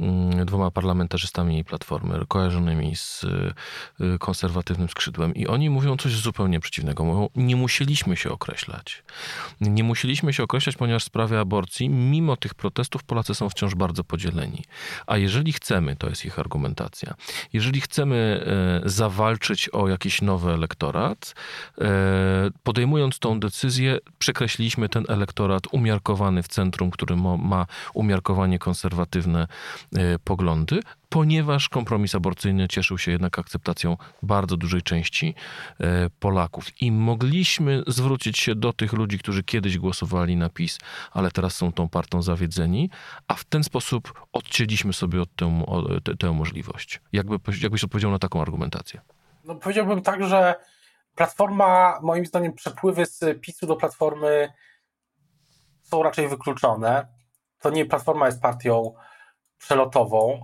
mm, 0.00 0.46
dwoma 0.46 0.70
parlamentarzystami 0.70 1.64
Platformy, 1.64 2.24
kojarzonymi 2.28 2.96
z 2.96 3.24
y, 3.24 4.18
konserwatywnym 4.18 4.88
skrzydłem 4.88 5.34
i 5.34 5.46
oni 5.46 5.70
mówią 5.70 5.96
coś 5.96 6.12
zupełnie 6.12 6.60
przeciwnego. 6.60 7.04
Mówią, 7.04 7.28
nie 7.36 7.56
musieliśmy 7.56 8.16
się 8.16 8.30
określać. 8.30 9.02
Nie 9.60 9.84
musieliśmy 9.84 10.32
się 10.32 10.42
określać, 10.42 10.76
ponieważ 10.76 11.02
w 11.02 11.06
sprawie 11.06 11.40
aborcji, 11.40 11.88
mimo 11.88 12.36
tych 12.36 12.54
protestów, 12.54 13.04
Polacy 13.04 13.34
są 13.34 13.48
wciąż 13.48 13.74
bardzo 13.74 14.04
podzieleni. 14.04 14.64
A 15.06 15.16
jeżeli 15.16 15.52
chcemy, 15.52 15.96
to 15.96 16.08
jest 16.08 16.24
ich 16.24 16.38
argumentacja, 16.38 17.14
jeżeli 17.52 17.80
chcemy 17.80 18.46
zawalczyć 18.84 19.68
o 19.68 19.88
jakiś 19.88 20.22
nowy 20.22 20.52
elektorat, 20.52 21.34
podejmując 22.62 23.18
tą 23.18 23.40
decyzję, 23.40 23.98
przekreśliliśmy 24.18 24.88
ten 24.88 25.04
elektorat 25.08 25.62
umiarkowany 25.72 26.42
w 26.42 26.51
centrum, 26.52 26.90
który 26.90 27.16
ma 27.16 27.66
umiarkowanie 27.94 28.58
konserwatywne 28.58 29.46
e, 29.96 30.18
poglądy, 30.18 30.80
ponieważ 31.08 31.68
kompromis 31.68 32.14
aborcyjny 32.14 32.68
cieszył 32.68 32.98
się 32.98 33.12
jednak 33.12 33.38
akceptacją 33.38 33.96
bardzo 34.22 34.56
dużej 34.56 34.82
części 34.82 35.34
e, 35.80 36.10
Polaków. 36.20 36.82
I 36.82 36.92
mogliśmy 36.92 37.82
zwrócić 37.86 38.38
się 38.38 38.54
do 38.54 38.72
tych 38.72 38.92
ludzi, 38.92 39.18
którzy 39.18 39.42
kiedyś 39.42 39.78
głosowali 39.78 40.36
na 40.36 40.48
PiS, 40.48 40.78
ale 41.12 41.30
teraz 41.30 41.56
są 41.56 41.72
tą 41.72 41.88
partią 41.88 42.22
zawiedzeni, 42.22 42.90
a 43.28 43.34
w 43.34 43.44
ten 43.44 43.64
sposób 43.64 44.26
odcięliśmy 44.32 44.92
sobie 44.92 45.22
od 45.22 45.36
tę, 45.36 45.64
tę, 46.04 46.16
tę 46.16 46.32
możliwość. 46.32 47.00
Jakby, 47.12 47.38
jakbyś 47.62 47.84
odpowiedział 47.84 48.10
na 48.10 48.18
taką 48.18 48.42
argumentację? 48.42 49.00
No, 49.44 49.54
powiedziałbym 49.54 50.02
tak, 50.02 50.24
że 50.24 50.54
Platforma, 51.14 51.98
moim 52.02 52.26
zdaniem, 52.26 52.52
przepływy 52.52 53.06
z 53.06 53.40
PiSu 53.40 53.66
do 53.66 53.76
Platformy 53.76 54.52
są 55.92 56.02
raczej 56.02 56.28
wykluczone. 56.28 57.06
To 57.58 57.70
nie 57.70 57.86
Platforma 57.86 58.26
jest 58.26 58.42
partią 58.42 58.94
przelotową, 59.58 60.42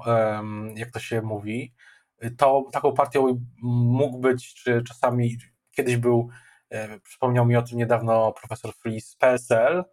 jak 0.74 0.90
to 0.90 1.00
się 1.00 1.22
mówi. 1.22 1.74
To 2.38 2.64
taką 2.72 2.92
partią 2.92 3.46
mógł 3.62 4.18
być, 4.18 4.54
czy 4.54 4.82
czasami 4.88 5.36
kiedyś 5.70 5.96
był, 5.96 6.28
e, 6.70 7.00
przypomniał 7.00 7.46
mi 7.46 7.56
o 7.56 7.62
tym 7.62 7.78
niedawno 7.78 8.32
profesor 8.32 8.74
Flis 8.74 9.16
PSL 9.16 9.84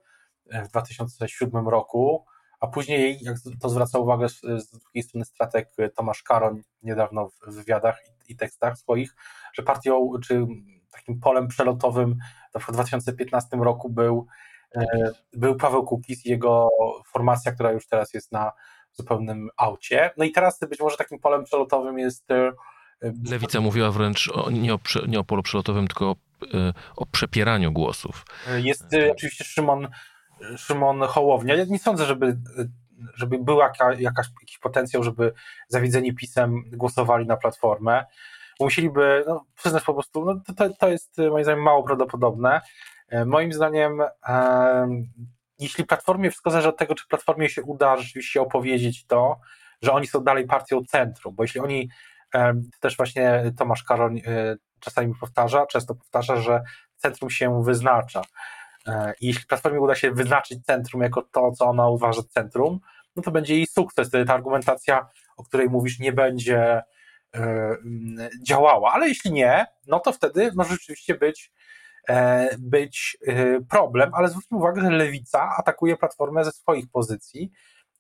e, 0.49 0.63
w 0.63 0.67
2007 0.67 1.67
roku, 1.67 2.25
a 2.59 2.67
później, 2.67 3.17
jak 3.21 3.37
to 3.61 3.69
zwraca 3.69 3.99
uwagę 3.99 4.29
z, 4.29 4.41
drugiej 4.71 5.03
strony 5.03 5.25
strateg 5.25 5.69
Tomasz 5.95 6.23
Karoń 6.23 6.61
niedawno 6.83 7.29
w 7.29 7.55
wywiadach 7.55 7.99
i, 8.27 8.33
i 8.33 8.35
tekstach 8.35 8.77
swoich, 8.77 9.15
że 9.53 9.63
partią, 9.63 10.11
czy 10.23 10.45
takim 10.91 11.19
polem 11.19 11.47
przelotowym 11.47 12.15
w 12.55 12.71
2015 12.71 13.57
roku 13.57 13.89
był 13.89 14.27
był 15.33 15.55
Paweł 15.55 15.83
Kukiz 15.83 16.25
i 16.25 16.29
jego 16.29 16.69
formacja, 17.11 17.51
która 17.51 17.71
już 17.71 17.87
teraz 17.87 18.13
jest 18.13 18.31
na 18.31 18.51
zupełnym 18.91 19.49
aucie. 19.57 20.11
No 20.17 20.25
i 20.25 20.31
teraz 20.31 20.59
być 20.59 20.79
może 20.79 20.97
takim 20.97 21.19
polem 21.19 21.43
przelotowym 21.43 21.99
jest. 21.99 22.31
E, 22.31 22.51
Lewica 23.29 23.61
mówiła 23.61 23.91
wręcz 23.91 24.31
o, 24.33 24.51
nie, 24.51 24.73
o, 24.73 24.79
nie 25.07 25.19
o 25.19 25.23
polu 25.23 25.43
przelotowym, 25.43 25.87
tylko 25.87 26.05
o, 26.05 26.15
e, 26.53 26.73
o 26.95 27.05
przepieraniu 27.05 27.71
głosów. 27.71 28.25
Jest 28.57 28.85
oczywiście 29.11 29.43
Szymon, 29.43 29.87
Szymon 30.57 31.01
Hołownia. 31.01 31.55
Ja 31.55 31.65
nie 31.65 31.79
sądzę, 31.79 32.05
żeby, 32.05 32.37
żeby 33.15 33.39
był 33.39 33.59
jaka, 33.59 33.93
jakaś, 33.93 34.27
jakiś 34.41 34.57
potencjał, 34.57 35.03
żeby 35.03 35.33
zawiedzeni 35.67 36.15
pisem 36.15 36.63
głosowali 36.71 37.27
na 37.27 37.37
platformę. 37.37 38.05
Musieliby 38.59 39.23
no, 39.27 39.45
przyznać 39.55 39.83
po 39.83 39.93
prostu, 39.93 40.25
no, 40.25 40.55
to, 40.55 40.69
to 40.69 40.89
jest 40.89 41.17
moim 41.31 41.43
zdaniem 41.43 41.63
mało 41.63 41.83
prawdopodobne. 41.83 42.61
E, 43.09 43.25
moim 43.25 43.53
zdaniem, 43.53 44.01
e, 44.27 44.87
jeśli 45.59 45.85
Platformie 45.85 46.29
wszystko 46.29 46.51
zależy 46.51 46.69
od 46.69 46.77
tego, 46.77 46.95
czy 46.95 47.07
Platformie 47.07 47.49
się 47.49 47.63
uda 47.63 47.97
rzeczywiście 47.97 48.41
opowiedzieć 48.41 49.05
to, 49.05 49.39
że 49.81 49.91
oni 49.91 50.07
są 50.07 50.23
dalej 50.23 50.47
partią 50.47 50.81
centrum, 50.87 51.35
bo 51.35 51.43
jeśli 51.43 51.61
oni, 51.61 51.89
e, 52.35 52.53
też 52.79 52.97
właśnie 52.97 53.53
Tomasz 53.57 53.83
Karoń 53.83 54.21
czasami 54.79 55.15
powtarza, 55.19 55.65
często 55.65 55.95
powtarza, 55.95 56.35
że 56.35 56.61
centrum 56.97 57.29
się 57.29 57.63
wyznacza. 57.63 58.21
I 59.21 59.27
jeśli 59.27 59.45
Platformie 59.45 59.81
uda 59.81 59.95
się 59.95 60.11
wyznaczyć 60.11 60.65
centrum 60.65 61.01
jako 61.01 61.21
to, 61.21 61.51
co 61.51 61.65
ona 61.65 61.89
uważa 61.89 62.21
centrum, 62.29 62.79
no 63.15 63.23
to 63.23 63.31
będzie 63.31 63.55
jej 63.55 63.67
sukces. 63.67 64.07
Wtedy 64.07 64.25
ta 64.25 64.33
argumentacja, 64.33 65.09
o 65.37 65.43
której 65.43 65.69
mówisz, 65.69 65.99
nie 65.99 66.13
będzie 66.13 66.83
działała. 68.47 68.93
Ale 68.93 69.07
jeśli 69.07 69.31
nie, 69.31 69.65
no 69.87 69.99
to 69.99 70.11
wtedy 70.11 70.51
może 70.55 70.73
rzeczywiście 70.73 71.15
być 71.15 71.51
E, 71.51 71.64
być 72.59 73.17
e, 73.27 73.61
problem, 73.61 74.11
ale 74.13 74.29
zwróćmy 74.29 74.57
uwagę, 74.57 74.81
że 74.81 74.89
lewica 74.89 75.49
atakuje 75.57 75.97
platformę 75.97 76.43
ze 76.43 76.51
swoich 76.51 76.91
pozycji 76.91 77.51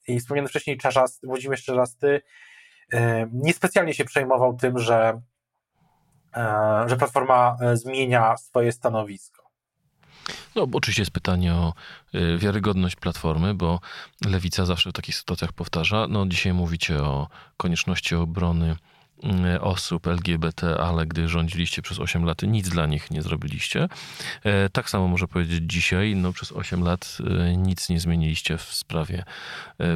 i 0.07 0.19
wspomniany 0.19 0.47
wcześniej 0.47 0.77
Czarzasty, 0.77 1.27
Włodzimierz 1.27 1.63
Czarzasty 1.63 2.21
e, 2.93 3.27
niespecjalnie 3.33 3.93
się 3.93 4.05
przejmował 4.05 4.57
tym, 4.57 4.79
że, 4.79 5.21
że 6.85 6.97
platforma 6.97 7.57
zmienia 7.73 8.37
swoje 8.37 8.71
stanowisko. 8.71 9.45
No, 10.55 10.67
bo 10.67 10.77
oczywiście 10.77 11.01
jest 11.01 11.11
pytanie 11.11 11.53
o 11.53 11.73
wiarygodność 12.37 12.95
platformy, 12.95 13.53
bo 13.53 13.79
lewica 14.25 14.65
zawsze 14.65 14.89
w 14.89 14.93
takich 14.93 15.15
sytuacjach 15.15 15.53
powtarza. 15.53 16.07
No, 16.09 16.25
dzisiaj 16.25 16.53
mówicie 16.53 17.03
o 17.03 17.27
konieczności 17.57 18.15
obrony 18.15 18.75
E, 18.94 18.94
osób 19.61 20.07
LGBT, 20.07 20.77
ale 20.79 21.05
gdy 21.05 21.27
rządziliście 21.27 21.81
przez 21.81 21.99
8 21.99 22.25
lat, 22.25 22.41
nic 22.43 22.69
dla 22.69 22.85
nich 22.85 23.11
nie 23.11 23.21
zrobiliście. 23.21 23.87
E, 24.43 24.69
tak 24.69 24.89
samo 24.89 25.07
może 25.07 25.27
powiedzieć 25.27 25.63
dzisiaj, 25.65 26.15
no 26.15 26.33
przez 26.33 26.51
8 26.51 26.83
lat 26.83 27.17
e, 27.39 27.57
nic 27.57 27.89
nie 27.89 27.99
zmieniliście 27.99 28.57
w 28.57 28.63
sprawie 28.63 29.23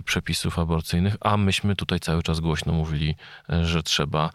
przepisów 0.05 0.59
aborcyjnych, 0.59 1.15
a 1.21 1.38
myśmy 1.38 1.75
tutaj 1.75 2.00
cały 2.00 2.24
czas 2.24 2.39
głośno 2.39 2.74
mówili, 2.74 3.15
że 3.63 3.83
trzeba 3.83 4.29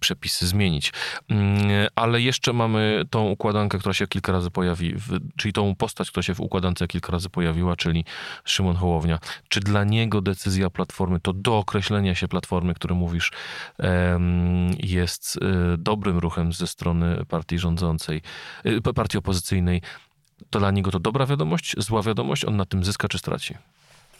przepisy 0.00 0.46
zmienić. 0.46 0.92
Mm, 1.28 1.88
ale 1.94 2.20
jeszcze 2.20 2.52
mamy 2.52 3.04
tą 3.10 3.28
układankę, 3.28 3.78
która 3.78 3.94
się 3.94 4.06
kilka 4.06 4.32
razy 4.32 4.50
pojawi, 4.50 4.94
czyli 5.36 5.52
tą 5.52 5.74
postać, 5.74 6.10
która 6.10 6.22
się 6.22 6.34
w 6.34 6.40
układance 6.40 6.78
kilka 6.88 7.12
razy 7.12 7.30
pojawiła, 7.30 7.76
czyli 7.76 8.04
Szymon 8.44 8.76
Hołownia. 8.76 9.18
Czy 9.48 9.60
dla 9.60 9.84
niego 9.84 10.20
decyzja 10.20 10.70
Platformy, 10.70 11.20
to 11.20 11.32
dookreślenia 11.32 12.14
się 12.14 12.28
Platformy, 12.28 12.74
które 12.74 12.94
mówisz, 12.94 13.32
jest 14.78 15.36
y, 15.36 15.40
dobrym 15.78 16.18
ruchem 16.18 16.52
ze 16.52 16.66
strony 16.66 17.24
partii 17.28 17.58
rządzącej, 17.58 18.22
y, 18.66 18.94
partii 18.94 19.18
opozycyjnej, 19.18 19.82
to 20.50 20.58
dla 20.58 20.70
niego 20.70 20.90
to 20.90 21.00
dobra 21.00 21.26
wiadomość, 21.26 21.74
zła 21.78 22.02
wiadomość, 22.02 22.44
on 22.44 22.56
na 22.56 22.64
tym 22.64 22.84
zyska 22.84 23.08
czy 23.08 23.18
straci? 23.18 23.54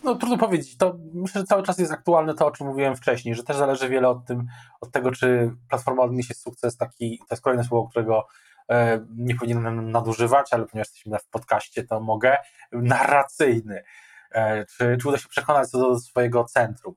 No 0.05 0.15
trudno 0.15 0.39
powiedzieć. 0.39 0.77
To 0.77 0.99
myślę, 1.15 1.41
że 1.41 1.47
cały 1.47 1.63
czas 1.63 1.79
jest 1.79 1.93
aktualne 1.93 2.35
to, 2.35 2.47
o 2.47 2.51
czym 2.51 2.67
mówiłem 2.67 2.97
wcześniej, 2.97 3.35
że 3.35 3.43
też 3.43 3.57
zależy 3.57 3.89
wiele 3.89 4.09
od, 4.09 4.27
tym, 4.27 4.47
od 4.81 4.91
tego, 4.91 5.11
czy 5.11 5.51
Platforma 5.69 6.03
odniesie 6.03 6.35
sukces 6.35 6.77
taki, 6.77 7.19
to 7.19 7.27
jest 7.31 7.43
kolejne 7.43 7.65
słowo, 7.65 7.89
którego 7.89 8.27
e, 8.71 9.05
nie 9.17 9.35
powinienem 9.35 9.91
nadużywać, 9.91 10.53
ale 10.53 10.67
ponieważ 10.67 10.89
jesteśmy 10.89 11.19
w 11.19 11.29
podcaście, 11.29 11.85
to 11.85 12.01
mogę, 12.01 12.37
narracyjny. 12.73 13.83
E, 14.31 14.67
czy, 14.67 14.97
czy 15.01 15.09
uda 15.09 15.19
się 15.19 15.29
przekonać 15.29 15.69
co 15.69 15.79
do 15.79 16.01
swojego 16.01 16.45
centrum. 16.45 16.95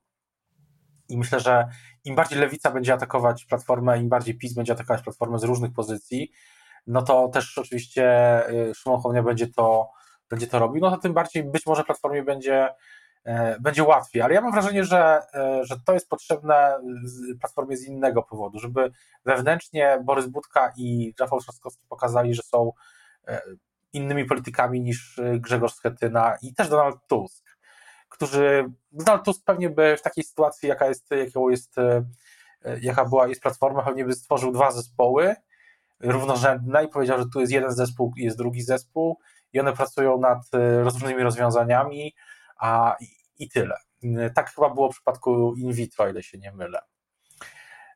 I 1.12 1.18
myślę, 1.18 1.40
że 1.40 1.68
im 2.04 2.16
bardziej 2.16 2.40
lewica 2.40 2.72
będzie 2.72 2.94
atakować 2.94 3.46
platformę, 3.46 4.00
im 4.00 4.10
bardziej 4.10 4.38
PiS 4.38 4.54
będzie 4.54 4.74
atakować 4.74 5.02
platformę 5.02 5.40
z 5.40 5.44
różnych 5.44 5.74
pozycji, 5.74 6.32
no 6.88 7.02
to 7.02 7.28
też 7.28 7.58
oczywiście 7.58 8.50
y, 8.50 8.76
Szymon 8.76 9.02
Hołownia 9.02 9.24
będzie 9.24 9.48
to, 9.48 9.92
będzie 10.30 10.48
to 10.48 10.60
robił, 10.60 10.82
no 10.82 10.92
to 10.92 10.98
tym 10.98 11.14
bardziej 11.14 11.44
być 11.44 11.66
może 11.66 11.84
platformie 11.84 12.24
będzie, 12.24 12.70
e, 13.24 13.60
będzie 13.60 13.84
łatwiej. 13.84 14.22
Ale 14.22 14.34
ja 14.34 14.42
mam 14.42 14.52
wrażenie, 14.52 14.84
że, 14.84 15.22
e, 15.34 15.66
że 15.66 15.76
to 15.86 15.94
jest 15.94 16.10
potrzebne 16.10 16.80
platformie 17.40 17.78
z 17.78 17.86
innego 17.86 18.24
powodu, 18.24 18.60
żeby 18.60 18.92
wewnętrznie 19.26 20.00
Borys 20.04 20.28
Budka 20.28 20.74
i 20.78 21.14
Rafał 21.20 21.40
Trzaskowski 21.40 21.86
pokazali, 21.90 22.36
że 22.36 22.42
są 22.44 22.72
e, 23.28 23.42
innymi 23.94 24.26
politykami 24.26 24.82
niż 24.82 25.20
Grzegorz 25.36 25.74
Schetyna 25.74 26.38
i 26.42 26.54
też 26.54 26.70
Donald 26.70 26.98
Tusk 27.08 27.51
którzy, 28.12 28.66
Donald 28.92 29.26
Tusk 29.26 29.46
pewnie 29.46 29.70
by 29.70 29.98
w 29.98 30.02
takiej 30.02 30.24
sytuacji, 30.24 30.70
jaka 30.70 30.88
jest, 30.88 31.12
jaką 31.12 31.50
jest, 31.50 31.78
e, 31.78 32.04
jaka 32.82 33.06
była, 33.06 33.28
jest 33.28 33.42
Platforma, 33.42 33.84
pewnie 33.84 34.06
by 34.06 34.14
stworzył 34.14 34.52
dwa 34.52 34.72
zespoły 34.72 35.36
równorzędne 36.00 36.84
i 36.84 36.88
powiedział, 36.88 37.18
że 37.18 37.26
tu 37.34 37.40
jest 37.40 37.52
jeden 37.52 37.72
zespół 37.72 38.14
i 38.18 38.24
jest 38.24 38.38
drugi 38.38 38.62
zespół 38.62 39.20
i 39.54 39.60
one 39.60 39.74
pracują 39.74 40.20
nad 40.20 40.38
e, 40.54 40.84
różnymi 40.84 41.24
rozwiązaniami, 41.24 42.16
a 42.58 42.96
i, 43.00 43.06
i 43.40 43.50
tyle. 43.50 43.76
Tak 44.36 44.54
chyba 44.54 44.70
było 44.70 44.90
w 44.90 44.96
przypadku 44.96 45.54
in 45.56 45.72
vitro, 45.72 46.10
ile 46.10 46.24
się 46.24 46.38
nie 46.38 46.52
mylę. 46.52 46.82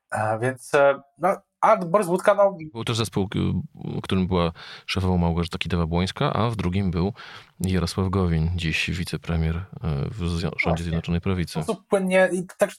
A 0.10 0.38
więc 0.38 0.74
e, 0.74 1.02
no, 1.18 1.38
a 1.66 1.78
Borys 1.78 2.08
Budka, 2.08 2.36
no... 2.36 2.58
Był 2.74 2.84
też 2.84 2.98
zespół, 2.98 3.30
w 3.76 4.02
którym 4.02 4.28
była 4.28 4.52
szefową 4.86 5.18
Małgorzata 5.18 5.58
Kidawa-Błońska, 5.58 6.32
a 6.34 6.50
w 6.50 6.56
drugim 6.56 6.92
był 6.92 7.14
Jarosław 7.60 8.10
Gowin, 8.10 8.50
dziś 8.56 8.92
wicepremier 8.92 9.56
e, 9.56 9.64
w 10.12 10.40
rządzie 10.58 10.84
Zjednoczonej 10.84 11.22
Prawicy. 11.22 11.60
No 11.68 11.76
płynnie. 11.90 12.30
I 12.32 12.44
tak, 12.58 12.72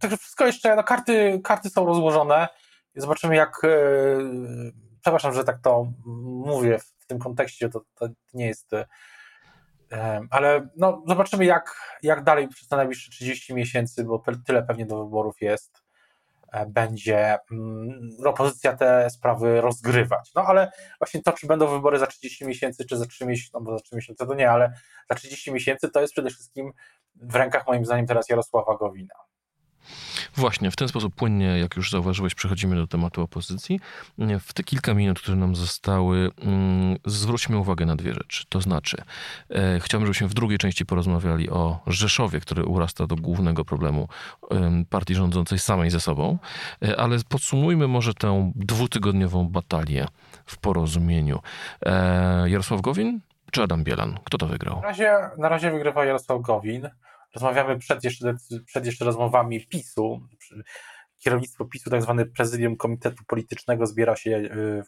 także 0.00 0.16
wszystko 0.16 0.46
jeszcze, 0.46 0.76
no 0.76 0.84
karty, 0.84 1.40
karty 1.44 1.70
są 1.70 1.86
rozłożone. 1.86 2.48
Zobaczymy 2.96 3.36
jak... 3.36 3.60
Yy, 3.62 4.72
przepraszam, 5.00 5.32
że 5.32 5.44
tak 5.44 5.58
to 5.58 5.92
mówię 6.46 6.78
w 6.98 7.06
tym 7.06 7.18
kontekście, 7.18 7.68
to, 7.68 7.80
to 7.94 8.08
nie 8.34 8.46
jest 8.46 8.70
Ale 10.30 10.68
no, 10.76 11.02
zobaczymy, 11.06 11.44
jak, 11.44 11.76
jak 12.02 12.24
dalej 12.24 12.48
przez 12.48 12.68
te 12.68 12.76
najbliższe 12.76 13.10
30 13.10 13.54
miesięcy, 13.54 14.04
bo 14.04 14.22
tyle 14.46 14.62
pewnie 14.62 14.86
do 14.86 15.04
wyborów 15.04 15.40
jest, 15.40 15.77
e, 15.77 15.77
będzie 16.68 17.38
mm, 17.52 18.10
opozycja 18.24 18.76
te 18.76 19.10
sprawy 19.10 19.60
rozgrywać. 19.60 20.30
No 20.34 20.42
ale 20.42 20.70
właśnie 21.00 21.22
to, 21.22 21.32
czy 21.32 21.46
będą 21.46 21.66
wybory 21.66 21.98
za 21.98 22.06
30 22.06 22.46
miesięcy, 22.46 22.84
czy 22.84 22.96
za 22.96 23.06
3 23.06 23.26
miesiące, 23.26 23.50
no 23.54 23.60
bo 23.60 23.78
za 23.78 23.84
3 23.84 23.96
miesiące 23.96 24.26
to 24.26 24.34
nie, 24.34 24.50
ale 24.50 24.72
za 25.10 25.16
30 25.16 25.52
miesięcy 25.52 25.88
to 25.88 26.00
jest 26.00 26.12
przede 26.12 26.30
wszystkim 26.30 26.72
w 27.14 27.34
rękach 27.34 27.66
moim 27.66 27.84
zdaniem 27.84 28.06
teraz 28.06 28.28
Jarosława 28.28 28.76
Gowina. 28.76 29.14
Właśnie, 30.36 30.70
w 30.70 30.76
ten 30.76 30.88
sposób 30.88 31.14
płynnie, 31.14 31.58
jak 31.58 31.76
już 31.76 31.90
zauważyłeś, 31.90 32.34
przechodzimy 32.34 32.76
do 32.76 32.86
tematu 32.86 33.22
opozycji. 33.22 33.80
W 34.40 34.52
te 34.52 34.62
kilka 34.62 34.94
minut, 34.94 35.20
które 35.20 35.36
nam 35.36 35.56
zostały, 35.56 36.30
mm, 36.42 36.96
zwróćmy 37.06 37.58
uwagę 37.58 37.86
na 37.86 37.96
dwie 37.96 38.14
rzeczy. 38.14 38.44
To 38.48 38.60
znaczy, 38.60 39.02
e, 39.50 39.80
chciałbym, 39.80 40.06
żebyśmy 40.06 40.28
w 40.28 40.34
drugiej 40.34 40.58
części 40.58 40.86
porozmawiali 40.86 41.50
o 41.50 41.80
Rzeszowie, 41.86 42.40
który 42.40 42.64
urasta 42.64 43.06
do 43.06 43.16
głównego 43.16 43.64
problemu 43.64 44.08
partii 44.90 45.14
rządzącej 45.14 45.58
samej 45.58 45.90
ze 45.90 46.00
sobą, 46.00 46.38
e, 46.82 47.00
ale 47.00 47.18
podsumujmy 47.28 47.88
może 47.88 48.14
tę 48.14 48.52
dwutygodniową 48.54 49.48
batalię 49.48 50.06
w 50.46 50.58
porozumieniu. 50.58 51.40
E, 51.86 52.50
Jarosław 52.50 52.80
Gowin 52.80 53.20
czy 53.50 53.62
Adam 53.62 53.84
Bielan? 53.84 54.18
Kto 54.24 54.38
to 54.38 54.46
wygrał? 54.46 54.76
Na 54.76 54.82
razie, 54.82 55.12
na 55.38 55.48
razie 55.48 55.70
wygrywa 55.70 56.04
Jarosław 56.04 56.42
Gowin. 56.42 56.88
Rozmawiamy 57.34 57.78
przed 57.78 58.04
jeszcze, 58.04 58.34
przed 58.66 58.86
jeszcze 58.86 59.04
rozmowami 59.04 59.66
PiSu. 59.66 60.20
Kierownictwo 61.18 61.64
PiSu, 61.64 61.90
tak 61.90 62.02
zwany 62.02 62.26
prezydium 62.26 62.76
Komitetu 62.76 63.24
Politycznego, 63.26 63.86
zbiera 63.86 64.16
się 64.16 64.30
y, 64.30 64.82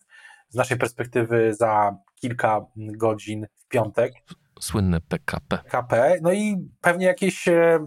z 0.49 0.55
naszej 0.55 0.79
perspektywy 0.79 1.55
za 1.55 1.97
kilka 2.15 2.67
godzin 2.77 3.47
w 3.57 3.69
piątek. 3.69 4.13
Słynne 4.61 5.01
PKP. 5.01 5.59
PKP. 5.59 6.19
No 6.23 6.33
i 6.33 6.69
pewnie 6.81 7.07
jakieś 7.07 7.49
e, 7.49 7.85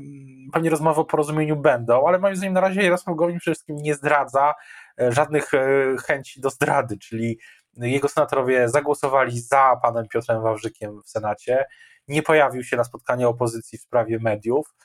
pewnie 0.54 0.70
rozmowy 0.70 1.02
o 1.02 1.06
porozumieniu 1.06 1.56
będą, 1.56 2.08
ale 2.08 2.20
moim 2.20 2.36
zdaniem 2.36 2.54
na 2.54 2.62
razie 2.62 2.84
Jarosław 2.84 3.16
Gowin 3.16 3.40
przede 3.40 3.56
wszystkim 3.56 3.76
nie 3.76 3.96
zdradza 3.96 4.54
e, 5.02 5.12
żadnych 5.12 5.54
e, 5.54 5.60
chęci 6.08 6.42
do 6.42 6.50
zdrady, 6.50 6.98
czyli 6.98 7.40
jego 7.78 8.08
senatorowie 8.08 8.70
zagłosowali 8.70 9.40
za 9.40 9.80
panem 9.82 10.08
Piotrem 10.08 10.42
Wawrzykiem 10.42 11.02
w 11.02 11.10
Senacie 11.10 11.66
nie 12.08 12.24
pojawił 12.24 12.64
się 12.64 12.78
na 12.78 12.84
spotkaniu 12.84 13.30
opozycji 13.30 13.78
w 13.78 13.82
sprawie 13.82 14.20
mediów. 14.20 14.76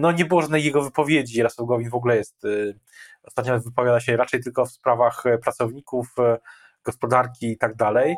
No 0.00 0.12
nie 0.12 0.24
było 0.24 0.42
żadnej 0.42 0.64
jego 0.64 0.82
wypowiedzi. 0.82 1.38
Jarosław 1.38 1.68
Gowin 1.68 1.90
w 1.90 1.94
ogóle 1.94 2.16
jest, 2.16 2.44
y, 2.44 2.78
ostatnio 3.22 3.60
wypowiada 3.60 4.00
się 4.00 4.16
raczej 4.16 4.42
tylko 4.42 4.66
w 4.66 4.70
sprawach 4.70 5.26
y, 5.26 5.38
pracowników, 5.38 6.06
y, 6.18 6.38
gospodarki 6.84 7.52
i 7.52 7.58
tak 7.58 7.76
dalej. 7.76 8.16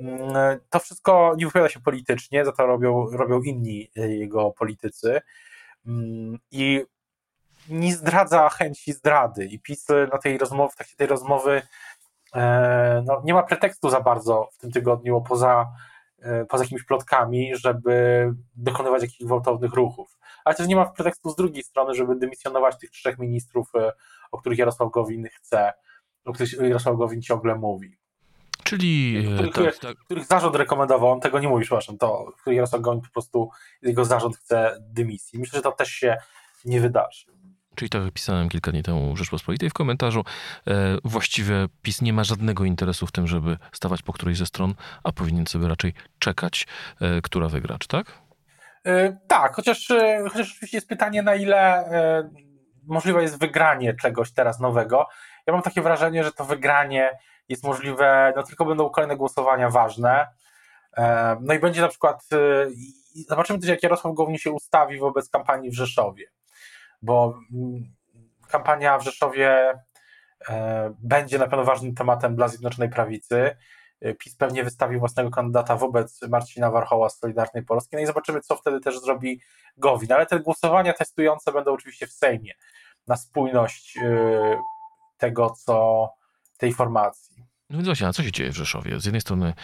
Mm, 0.00 0.60
to 0.70 0.78
wszystko 0.78 1.34
nie 1.36 1.46
wypowiada 1.46 1.68
się 1.68 1.80
politycznie, 1.80 2.44
za 2.44 2.52
to 2.52 2.66
robią, 2.66 3.10
robią 3.10 3.42
inni 3.42 3.90
jego 3.96 4.50
politycy. 4.50 5.20
Mm, 5.86 6.38
I 6.50 6.84
nie 7.68 7.94
zdradza 7.94 8.48
chęci 8.48 8.92
zdrady. 8.92 9.44
I 9.44 9.58
PiS 9.58 9.86
na 10.12 10.18
tej 10.18 10.38
rozmowie, 10.38 10.70
w 10.72 10.76
trakcie 10.76 10.96
tej 10.96 11.06
rozmowy 11.06 11.62
e, 12.34 13.02
no, 13.06 13.22
nie 13.24 13.34
ma 13.34 13.42
pretekstu 13.42 13.90
za 13.90 14.00
bardzo 14.00 14.48
w 14.52 14.58
tym 14.58 14.72
tygodniu, 14.72 15.20
poza 15.20 15.66
poza 16.48 16.64
jakimiś 16.64 16.84
plotkami, 16.84 17.56
żeby 17.56 18.26
dokonywać 18.54 19.02
jakichś 19.02 19.24
gwałtownych 19.24 19.74
ruchów. 19.74 20.18
Ale 20.44 20.54
też 20.54 20.66
nie 20.66 20.76
ma 20.76 20.86
pretekstu 20.86 21.30
z 21.30 21.36
drugiej 21.36 21.62
strony, 21.62 21.94
żeby 21.94 22.16
dymisjonować 22.16 22.78
tych 22.78 22.90
trzech 22.90 23.18
ministrów, 23.18 23.74
e, 23.74 23.92
o 24.32 24.38
których 24.38 24.58
Jarosław 24.58 24.90
Gowin 24.90 25.28
chce, 25.32 25.72
o 26.24 26.32
których 26.32 26.52
Jarosław 26.52 26.96
Gowin 26.96 27.22
ciągle 27.22 27.54
mówi. 27.54 27.98
Czyli 28.64 29.24
których, 29.50 29.78
tak, 29.78 29.96
tak. 29.96 30.04
których 30.04 30.26
zarząd 30.26 30.56
rekomendował, 30.56 31.10
on 31.10 31.20
tego 31.20 31.38
nie 31.38 31.48
mówi, 31.48 31.64
przepraszam, 31.64 31.98
to 31.98 32.32
których 32.40 32.56
Jarosław 32.56 32.82
Gowin 32.82 33.00
po 33.00 33.10
prostu, 33.10 33.50
jego 33.82 34.04
zarząd 34.04 34.36
chce 34.36 34.76
dymisji. 34.80 35.38
Myślę, 35.38 35.56
że 35.56 35.62
to 35.62 35.72
też 35.72 35.88
się 35.88 36.16
nie 36.64 36.80
wydarzy. 36.80 37.33
Czyli 37.74 37.90
tak 37.90 38.04
jak 38.04 38.12
pisałem 38.12 38.48
kilka 38.48 38.70
dni 38.70 38.82
temu 38.82 39.16
Rzeczpospolitej 39.16 39.70
w 39.70 39.72
komentarzu, 39.72 40.24
e, 40.66 40.72
właściwie 41.04 41.54
PiS 41.82 42.02
nie 42.02 42.12
ma 42.12 42.24
żadnego 42.24 42.64
interesu 42.64 43.06
w 43.06 43.12
tym, 43.12 43.26
żeby 43.26 43.56
stawać 43.72 44.02
po 44.02 44.12
którejś 44.12 44.38
ze 44.38 44.46
stron, 44.46 44.74
a 45.02 45.12
powinien 45.12 45.46
sobie 45.46 45.68
raczej 45.68 45.92
czekać, 46.18 46.66
e, 47.00 47.20
która 47.22 47.48
wygra, 47.48 47.78
czy 47.78 47.88
tak? 47.88 48.24
E, 48.86 49.16
tak, 49.26 49.54
chociaż, 49.54 49.90
e, 49.90 50.24
chociaż 50.28 50.52
oczywiście 50.52 50.76
jest 50.76 50.88
pytanie, 50.88 51.22
na 51.22 51.34
ile 51.34 51.58
e, 51.58 52.30
możliwe 52.86 53.22
jest 53.22 53.38
wygranie 53.40 53.94
czegoś 53.94 54.32
teraz 54.32 54.60
nowego. 54.60 55.06
Ja 55.46 55.52
mam 55.52 55.62
takie 55.62 55.82
wrażenie, 55.82 56.24
że 56.24 56.32
to 56.32 56.44
wygranie 56.44 57.18
jest 57.48 57.64
możliwe, 57.64 58.32
no 58.36 58.42
tylko 58.42 58.64
będą 58.64 58.90
kolejne 58.90 59.16
głosowania 59.16 59.70
ważne. 59.70 60.26
E, 60.96 61.36
no 61.40 61.54
i 61.54 61.58
będzie 61.58 61.80
na 61.80 61.88
przykład, 61.88 62.24
zobaczymy 63.28 63.58
też 63.58 63.68
jak 63.68 63.82
Jarosław 63.82 64.14
Gowin 64.14 64.38
się 64.38 64.50
ustawi 64.50 64.98
wobec 64.98 65.30
kampanii 65.30 65.70
w 65.70 65.74
Rzeszowie 65.74 66.33
bo 67.04 67.38
mm, 67.52 67.84
kampania 68.48 68.98
w 68.98 69.04
Rzeszowie 69.04 69.78
e, 70.48 70.94
będzie 70.98 71.38
na 71.38 71.46
pewno 71.46 71.64
ważnym 71.64 71.94
tematem 71.94 72.36
dla 72.36 72.48
Zjednoczonej 72.48 72.90
Prawicy. 72.90 73.56
E, 74.00 74.14
PiS 74.14 74.36
pewnie 74.36 74.64
wystawi 74.64 74.98
własnego 74.98 75.30
kandydata 75.30 75.76
wobec 75.76 76.22
Marcina 76.28 76.70
Warchoła 76.70 77.08
z 77.08 77.18
Solidarnej 77.18 77.64
Polski. 77.64 77.96
No 77.96 78.02
i 78.02 78.06
zobaczymy, 78.06 78.40
co 78.40 78.56
wtedy 78.56 78.80
też 78.80 79.00
zrobi 79.00 79.40
Gowin. 79.76 80.12
Ale 80.12 80.26
te 80.26 80.40
głosowania 80.40 80.92
testujące 80.92 81.52
będą 81.52 81.72
oczywiście 81.72 82.06
w 82.06 82.12
Sejmie 82.12 82.52
na 83.06 83.16
spójność 83.16 83.96
e, 83.96 84.56
tego, 85.18 85.50
co 85.50 86.08
tej 86.58 86.72
formacji. 86.72 87.53
No 87.70 87.76
więc 87.76 87.86
właśnie, 87.86 88.06
a 88.06 88.12
co 88.12 88.22
się 88.22 88.32
dzieje 88.32 88.52
w 88.52 88.56
Rzeszowie? 88.56 89.00
Z 89.00 89.04
jednej 89.04 89.20
strony 89.20 89.54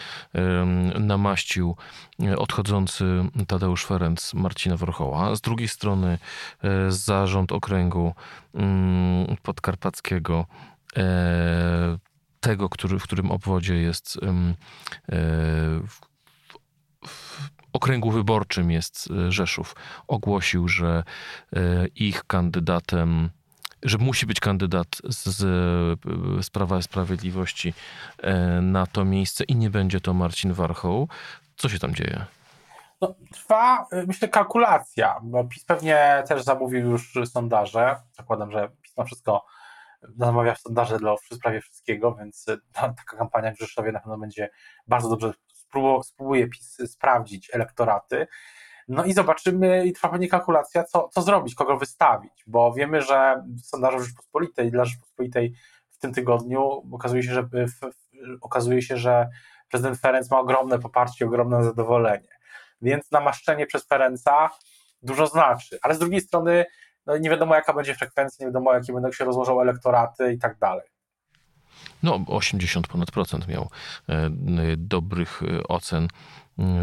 namaścił 1.00 1.76
e, 2.22 2.36
odchodzący 2.36 3.04
Tadeusz 3.46 3.84
Ferenc 3.84 4.34
Marcina 4.34 4.76
Warchoła, 4.76 5.36
z 5.36 5.40
drugiej 5.40 5.68
strony 5.68 6.18
e, 6.64 6.92
zarząd 6.92 7.52
okręgu 7.52 8.14
mm, 8.54 9.36
podkarpackiego 9.42 10.46
e, 10.96 11.98
tego, 12.40 12.68
który, 12.68 12.98
w 12.98 13.02
którym 13.02 13.30
obwodzie 13.30 13.74
jest 13.74 14.18
w, 15.88 16.00
w 17.06 17.30
okręgu 17.72 18.10
wyborczym 18.10 18.70
jest 18.70 19.08
Rzeszów, 19.28 19.76
ogłosił, 20.08 20.68
że 20.68 21.04
ich 21.94 22.24
kandydatem 22.24 23.30
że 23.82 23.98
musi 23.98 24.26
być 24.26 24.40
kandydat 24.40 24.88
z, 25.04 25.36
z 26.46 26.50
Prawa 26.50 26.78
i 26.78 26.82
Sprawiedliwości 26.82 27.74
e, 28.18 28.60
na 28.60 28.86
to 28.86 29.04
miejsce 29.04 29.44
i 29.44 29.56
nie 29.56 29.70
będzie 29.70 30.00
to 30.00 30.14
Marcin 30.14 30.52
Warchoł. 30.52 31.08
Co 31.56 31.68
się 31.68 31.78
tam 31.78 31.94
dzieje? 31.94 32.24
No, 33.00 33.14
trwa, 33.32 33.86
myślę, 34.06 34.28
kalkulacja, 34.28 35.20
bo 35.22 35.44
PiS 35.44 35.64
pewnie 35.64 36.24
też 36.28 36.42
zamówił 36.42 36.90
już 36.90 37.12
sondaże. 37.24 37.96
Zakładam, 38.12 38.50
że 38.50 38.68
PiS 38.82 38.96
ma 38.96 39.04
wszystko, 39.04 39.44
zamawia 40.02 40.54
sondaże 40.54 40.98
dla 40.98 41.14
prawie 41.42 41.60
wszystkiego, 41.60 42.14
więc 42.14 42.46
taka 42.72 43.16
kampania 43.16 43.52
w 43.52 43.58
Rzeszowie 43.58 43.92
na 43.92 44.00
pewno 44.00 44.18
będzie 44.18 44.50
bardzo 44.86 45.08
dobrze, 45.08 45.32
spróbuje 46.02 46.48
PiS 46.48 46.78
sprawdzić 46.86 47.50
elektoraty. 47.52 48.26
No 48.90 49.05
i 49.05 49.12
zobaczymy, 49.12 49.87
i 49.87 49.92
trwa 49.92 50.09
pewnie 50.09 50.29
kalkulacja, 50.29 50.85
co, 50.85 51.09
co 51.09 51.22
zrobić, 51.22 51.55
kogo 51.55 51.76
wystawić, 51.76 52.44
bo 52.46 52.72
wiemy, 52.72 53.03
że 53.03 53.44
sondaże 53.62 54.00
Rzeczpospolitej, 54.00 54.70
dla 54.70 54.85
Rzeczpospolitej 54.85 55.55
w 55.90 55.98
tym 55.98 56.14
tygodniu 56.14 56.83
okazuje 56.92 57.22
się, 57.22 57.33
że, 57.33 57.42
w, 57.42 57.48
okazuje 58.40 58.83
się, 58.83 58.96
że 58.96 59.29
prezydent 59.70 59.98
Ferenc 59.98 60.31
ma 60.31 60.38
ogromne 60.38 60.79
poparcie, 60.79 61.26
ogromne 61.26 61.64
zadowolenie. 61.64 62.29
Więc 62.83 63.11
namaszczenie 63.11 63.66
przez 63.66 63.87
Ferenca 63.87 64.50
dużo 65.03 65.26
znaczy, 65.26 65.79
ale 65.83 65.94
z 65.94 65.98
drugiej 65.98 66.20
strony 66.20 66.64
no 67.07 67.16
nie 67.16 67.31
wiadomo 67.31 67.55
jaka 67.55 67.72
będzie 67.72 67.94
frekwencja, 67.94 68.46
nie 68.46 68.48
wiadomo 68.53 68.74
jakie 68.74 68.92
będą 68.92 69.12
się 69.12 69.24
rozłożą 69.24 69.61
elektoraty 69.61 70.33
i 70.33 70.38
tak 70.38 70.59
dalej. 70.59 70.87
No, 72.03 72.20
80 72.26 72.88
ponad 72.88 73.11
procent 73.11 73.48
miał 73.48 73.70
e, 74.09 74.31
dobrych 74.76 75.42
e, 75.42 75.62
ocen 75.68 76.09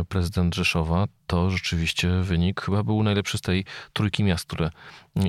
prezydent 0.09 0.55
Rzeszowa. 0.55 1.05
To 1.27 1.49
rzeczywiście 1.49 2.09
wynik 2.09 2.61
chyba 2.61 2.83
był 2.83 3.03
najlepszy 3.03 3.37
z 3.37 3.41
tej 3.41 3.65
trójki 3.93 4.23
miast, 4.23 4.45
które 4.45 4.69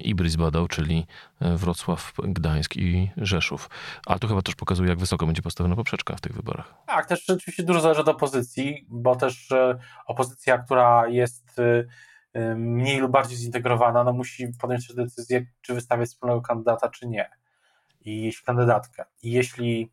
Ibris 0.02 0.36
badał, 0.36 0.68
czyli 0.68 1.06
e, 1.40 1.56
Wrocław, 1.56 2.12
Gdańsk 2.18 2.76
i 2.76 3.10
Rzeszów. 3.16 3.70
Ale 4.06 4.18
to 4.18 4.28
chyba 4.28 4.42
też 4.42 4.54
pokazuje, 4.54 4.88
jak 4.88 4.98
wysoko 4.98 5.26
będzie 5.26 5.42
postawiona 5.42 5.76
poprzeczka 5.76 6.16
w 6.16 6.20
tych 6.20 6.32
wyborach. 6.32 6.74
Tak, 6.86 7.06
też 7.06 7.24
rzeczywiście 7.26 7.62
dużo 7.62 7.80
zależy 7.80 8.00
od 8.00 8.08
opozycji, 8.08 8.86
bo 8.88 9.16
też 9.16 9.48
opozycja, 10.06 10.58
która 10.58 11.08
jest 11.08 11.56
mniej 12.56 12.98
lub 12.98 13.12
bardziej 13.12 13.38
zintegrowana, 13.38 14.04
no 14.04 14.12
musi 14.12 14.48
podjąć 14.60 14.94
decyzję, 14.94 15.46
czy 15.60 15.74
wystawiać 15.74 16.08
wspólnego 16.08 16.40
kandydata, 16.40 16.88
czy 16.88 17.06
nie 17.06 17.30
i 18.08 18.22
jeśli 18.22 18.44
kandydatkę. 18.44 19.04
I 19.22 19.32
jeśli 19.32 19.82
y, 19.82 19.88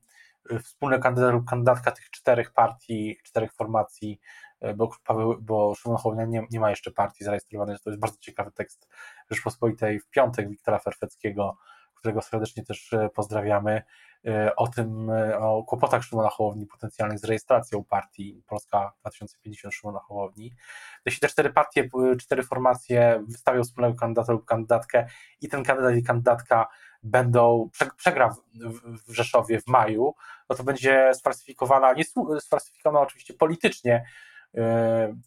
wspólny 0.63 0.99
kandydat 0.99 1.34
lub 1.34 1.45
kandydatka 1.45 1.91
tych 1.91 2.10
czterech 2.10 2.53
partii, 2.53 3.17
czterech 3.23 3.53
formacji, 3.53 4.19
y, 4.65 4.73
bo, 4.73 4.89
Paweł, 5.03 5.38
bo 5.41 5.75
Szymon 5.75 5.97
Hołownia 5.97 6.25
nie, 6.25 6.47
nie 6.51 6.60
ma 6.60 6.69
jeszcze 6.69 6.91
partii 6.91 7.23
zarejestrowanej, 7.23 7.75
to 7.84 7.89
jest 7.89 7.99
bardzo 7.99 8.17
ciekawy 8.19 8.51
tekst 8.51 8.88
Rzeczpospolitej 9.31 9.99
w 9.99 10.10
piątek 10.10 10.49
Wiktora 10.49 10.79
Ferfeckiego, 10.79 11.58
którego 11.95 12.21
serdecznie 12.21 12.63
też 12.63 12.95
pozdrawiamy, 13.13 13.84
o 14.55 14.67
tym, 14.67 15.12
o 15.39 15.63
kłopotach 15.63 16.03
Szymona 16.03 16.29
Hołowni 16.29 16.65
potencjalnych 16.65 17.19
z 17.19 17.23
rejestracją 17.23 17.84
partii 17.84 18.43
Polska 18.47 18.93
2050 19.01 19.73
Szymona 19.73 19.99
Hołowni. 19.99 20.53
Jeśli 21.05 21.19
te 21.19 21.27
cztery 21.27 21.49
partie, 21.49 21.89
cztery 22.19 22.43
formacje 22.43 23.23
wystawią 23.27 23.63
wspólnego 23.63 23.95
kandydata 23.95 24.34
lub 24.34 24.45
kandydatkę 24.45 25.08
i 25.41 25.49
ten 25.49 25.63
kandydat 25.63 25.95
i 25.95 26.03
kandydatka 26.03 26.67
będą, 27.05 27.69
przegra 27.97 28.35
w, 29.07 29.13
Rzeszowie 29.13 29.61
w 29.61 29.67
maju, 29.67 30.15
no 30.49 30.55
to 30.55 30.63
będzie 30.63 31.11
sfalsyfikowana, 31.13 31.93
nie 31.93 32.03
sfalsyfikowana 32.39 32.99
oczywiście 32.99 33.33
politycznie 33.33 34.05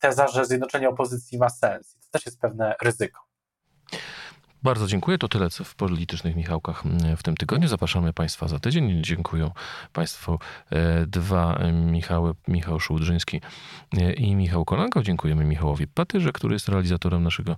teza, 0.01 0.29
że 0.29 0.45
zjednoczenie 0.45 0.89
opozycji 0.89 1.39
ma 1.39 1.49
sens. 1.49 1.99
To 2.01 2.11
też 2.11 2.27
jest 2.27 2.41
pewne 2.41 2.75
ryzyko. 2.83 3.21
Bardzo 4.63 4.87
dziękuję. 4.87 5.19
To 5.19 5.29
tyle 5.29 5.51
w 5.51 5.75
politycznych 5.75 6.37
Michałkach 6.37 6.87
mm, 6.87 7.17
w 7.17 7.23
tym 7.23 7.37
tygodniu. 7.37 7.69
Zapraszamy 7.69 8.13
Państwa 8.13 8.49
za 8.49 8.59
tydzień. 8.59 9.03
Dziękuję 9.03 9.51
Państwu 9.93 10.39
e, 10.71 11.07
dwa 11.07 11.59
Michały, 11.73 12.33
Michał 12.49 12.81
Szułdrzyński 12.81 13.41
i 14.17 14.37
Michał 14.37 14.65
Kolanko. 14.65 15.03
Dziękujemy 15.03 15.45
Michałowi 15.45 15.87
Patyrze, 15.87 16.33
który 16.33 16.55
jest 16.55 16.69
realizatorem 16.69 17.23
naszego, 17.23 17.57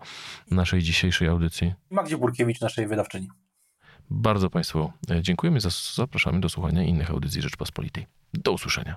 naszej 0.51 0.83
dzisiejszej 0.83 1.29
audycji. 1.29 1.75
Magdzie 1.91 2.19
Burkiewicz, 2.19 2.61
naszej 2.61 2.87
wydawczyni. 2.87 3.29
Bardzo 4.11 4.51
Państwu 4.51 4.93
e, 5.11 5.23
dziękujemy. 5.23 5.59
Zapraszamy 5.95 6.41
do 6.41 6.49
słuchania 6.49 6.83
innych 6.83 7.11
audycji 7.11 7.43
Rzeczpospolitej. 7.43 8.07
Do 8.35 8.53
usłyszenia. 8.53 8.97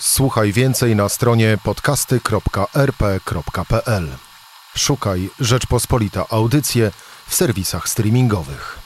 Słuchaj 0.00 0.52
więcej 0.52 0.96
na 0.96 1.08
stronie 1.08 1.58
podcasty.rp.pl. 1.64 4.08
Szukaj 4.76 5.28
Rzeczpospolita 5.40 6.26
Audycje 6.30 6.90
w 7.26 7.34
serwisach 7.34 7.88
streamingowych. 7.88 8.83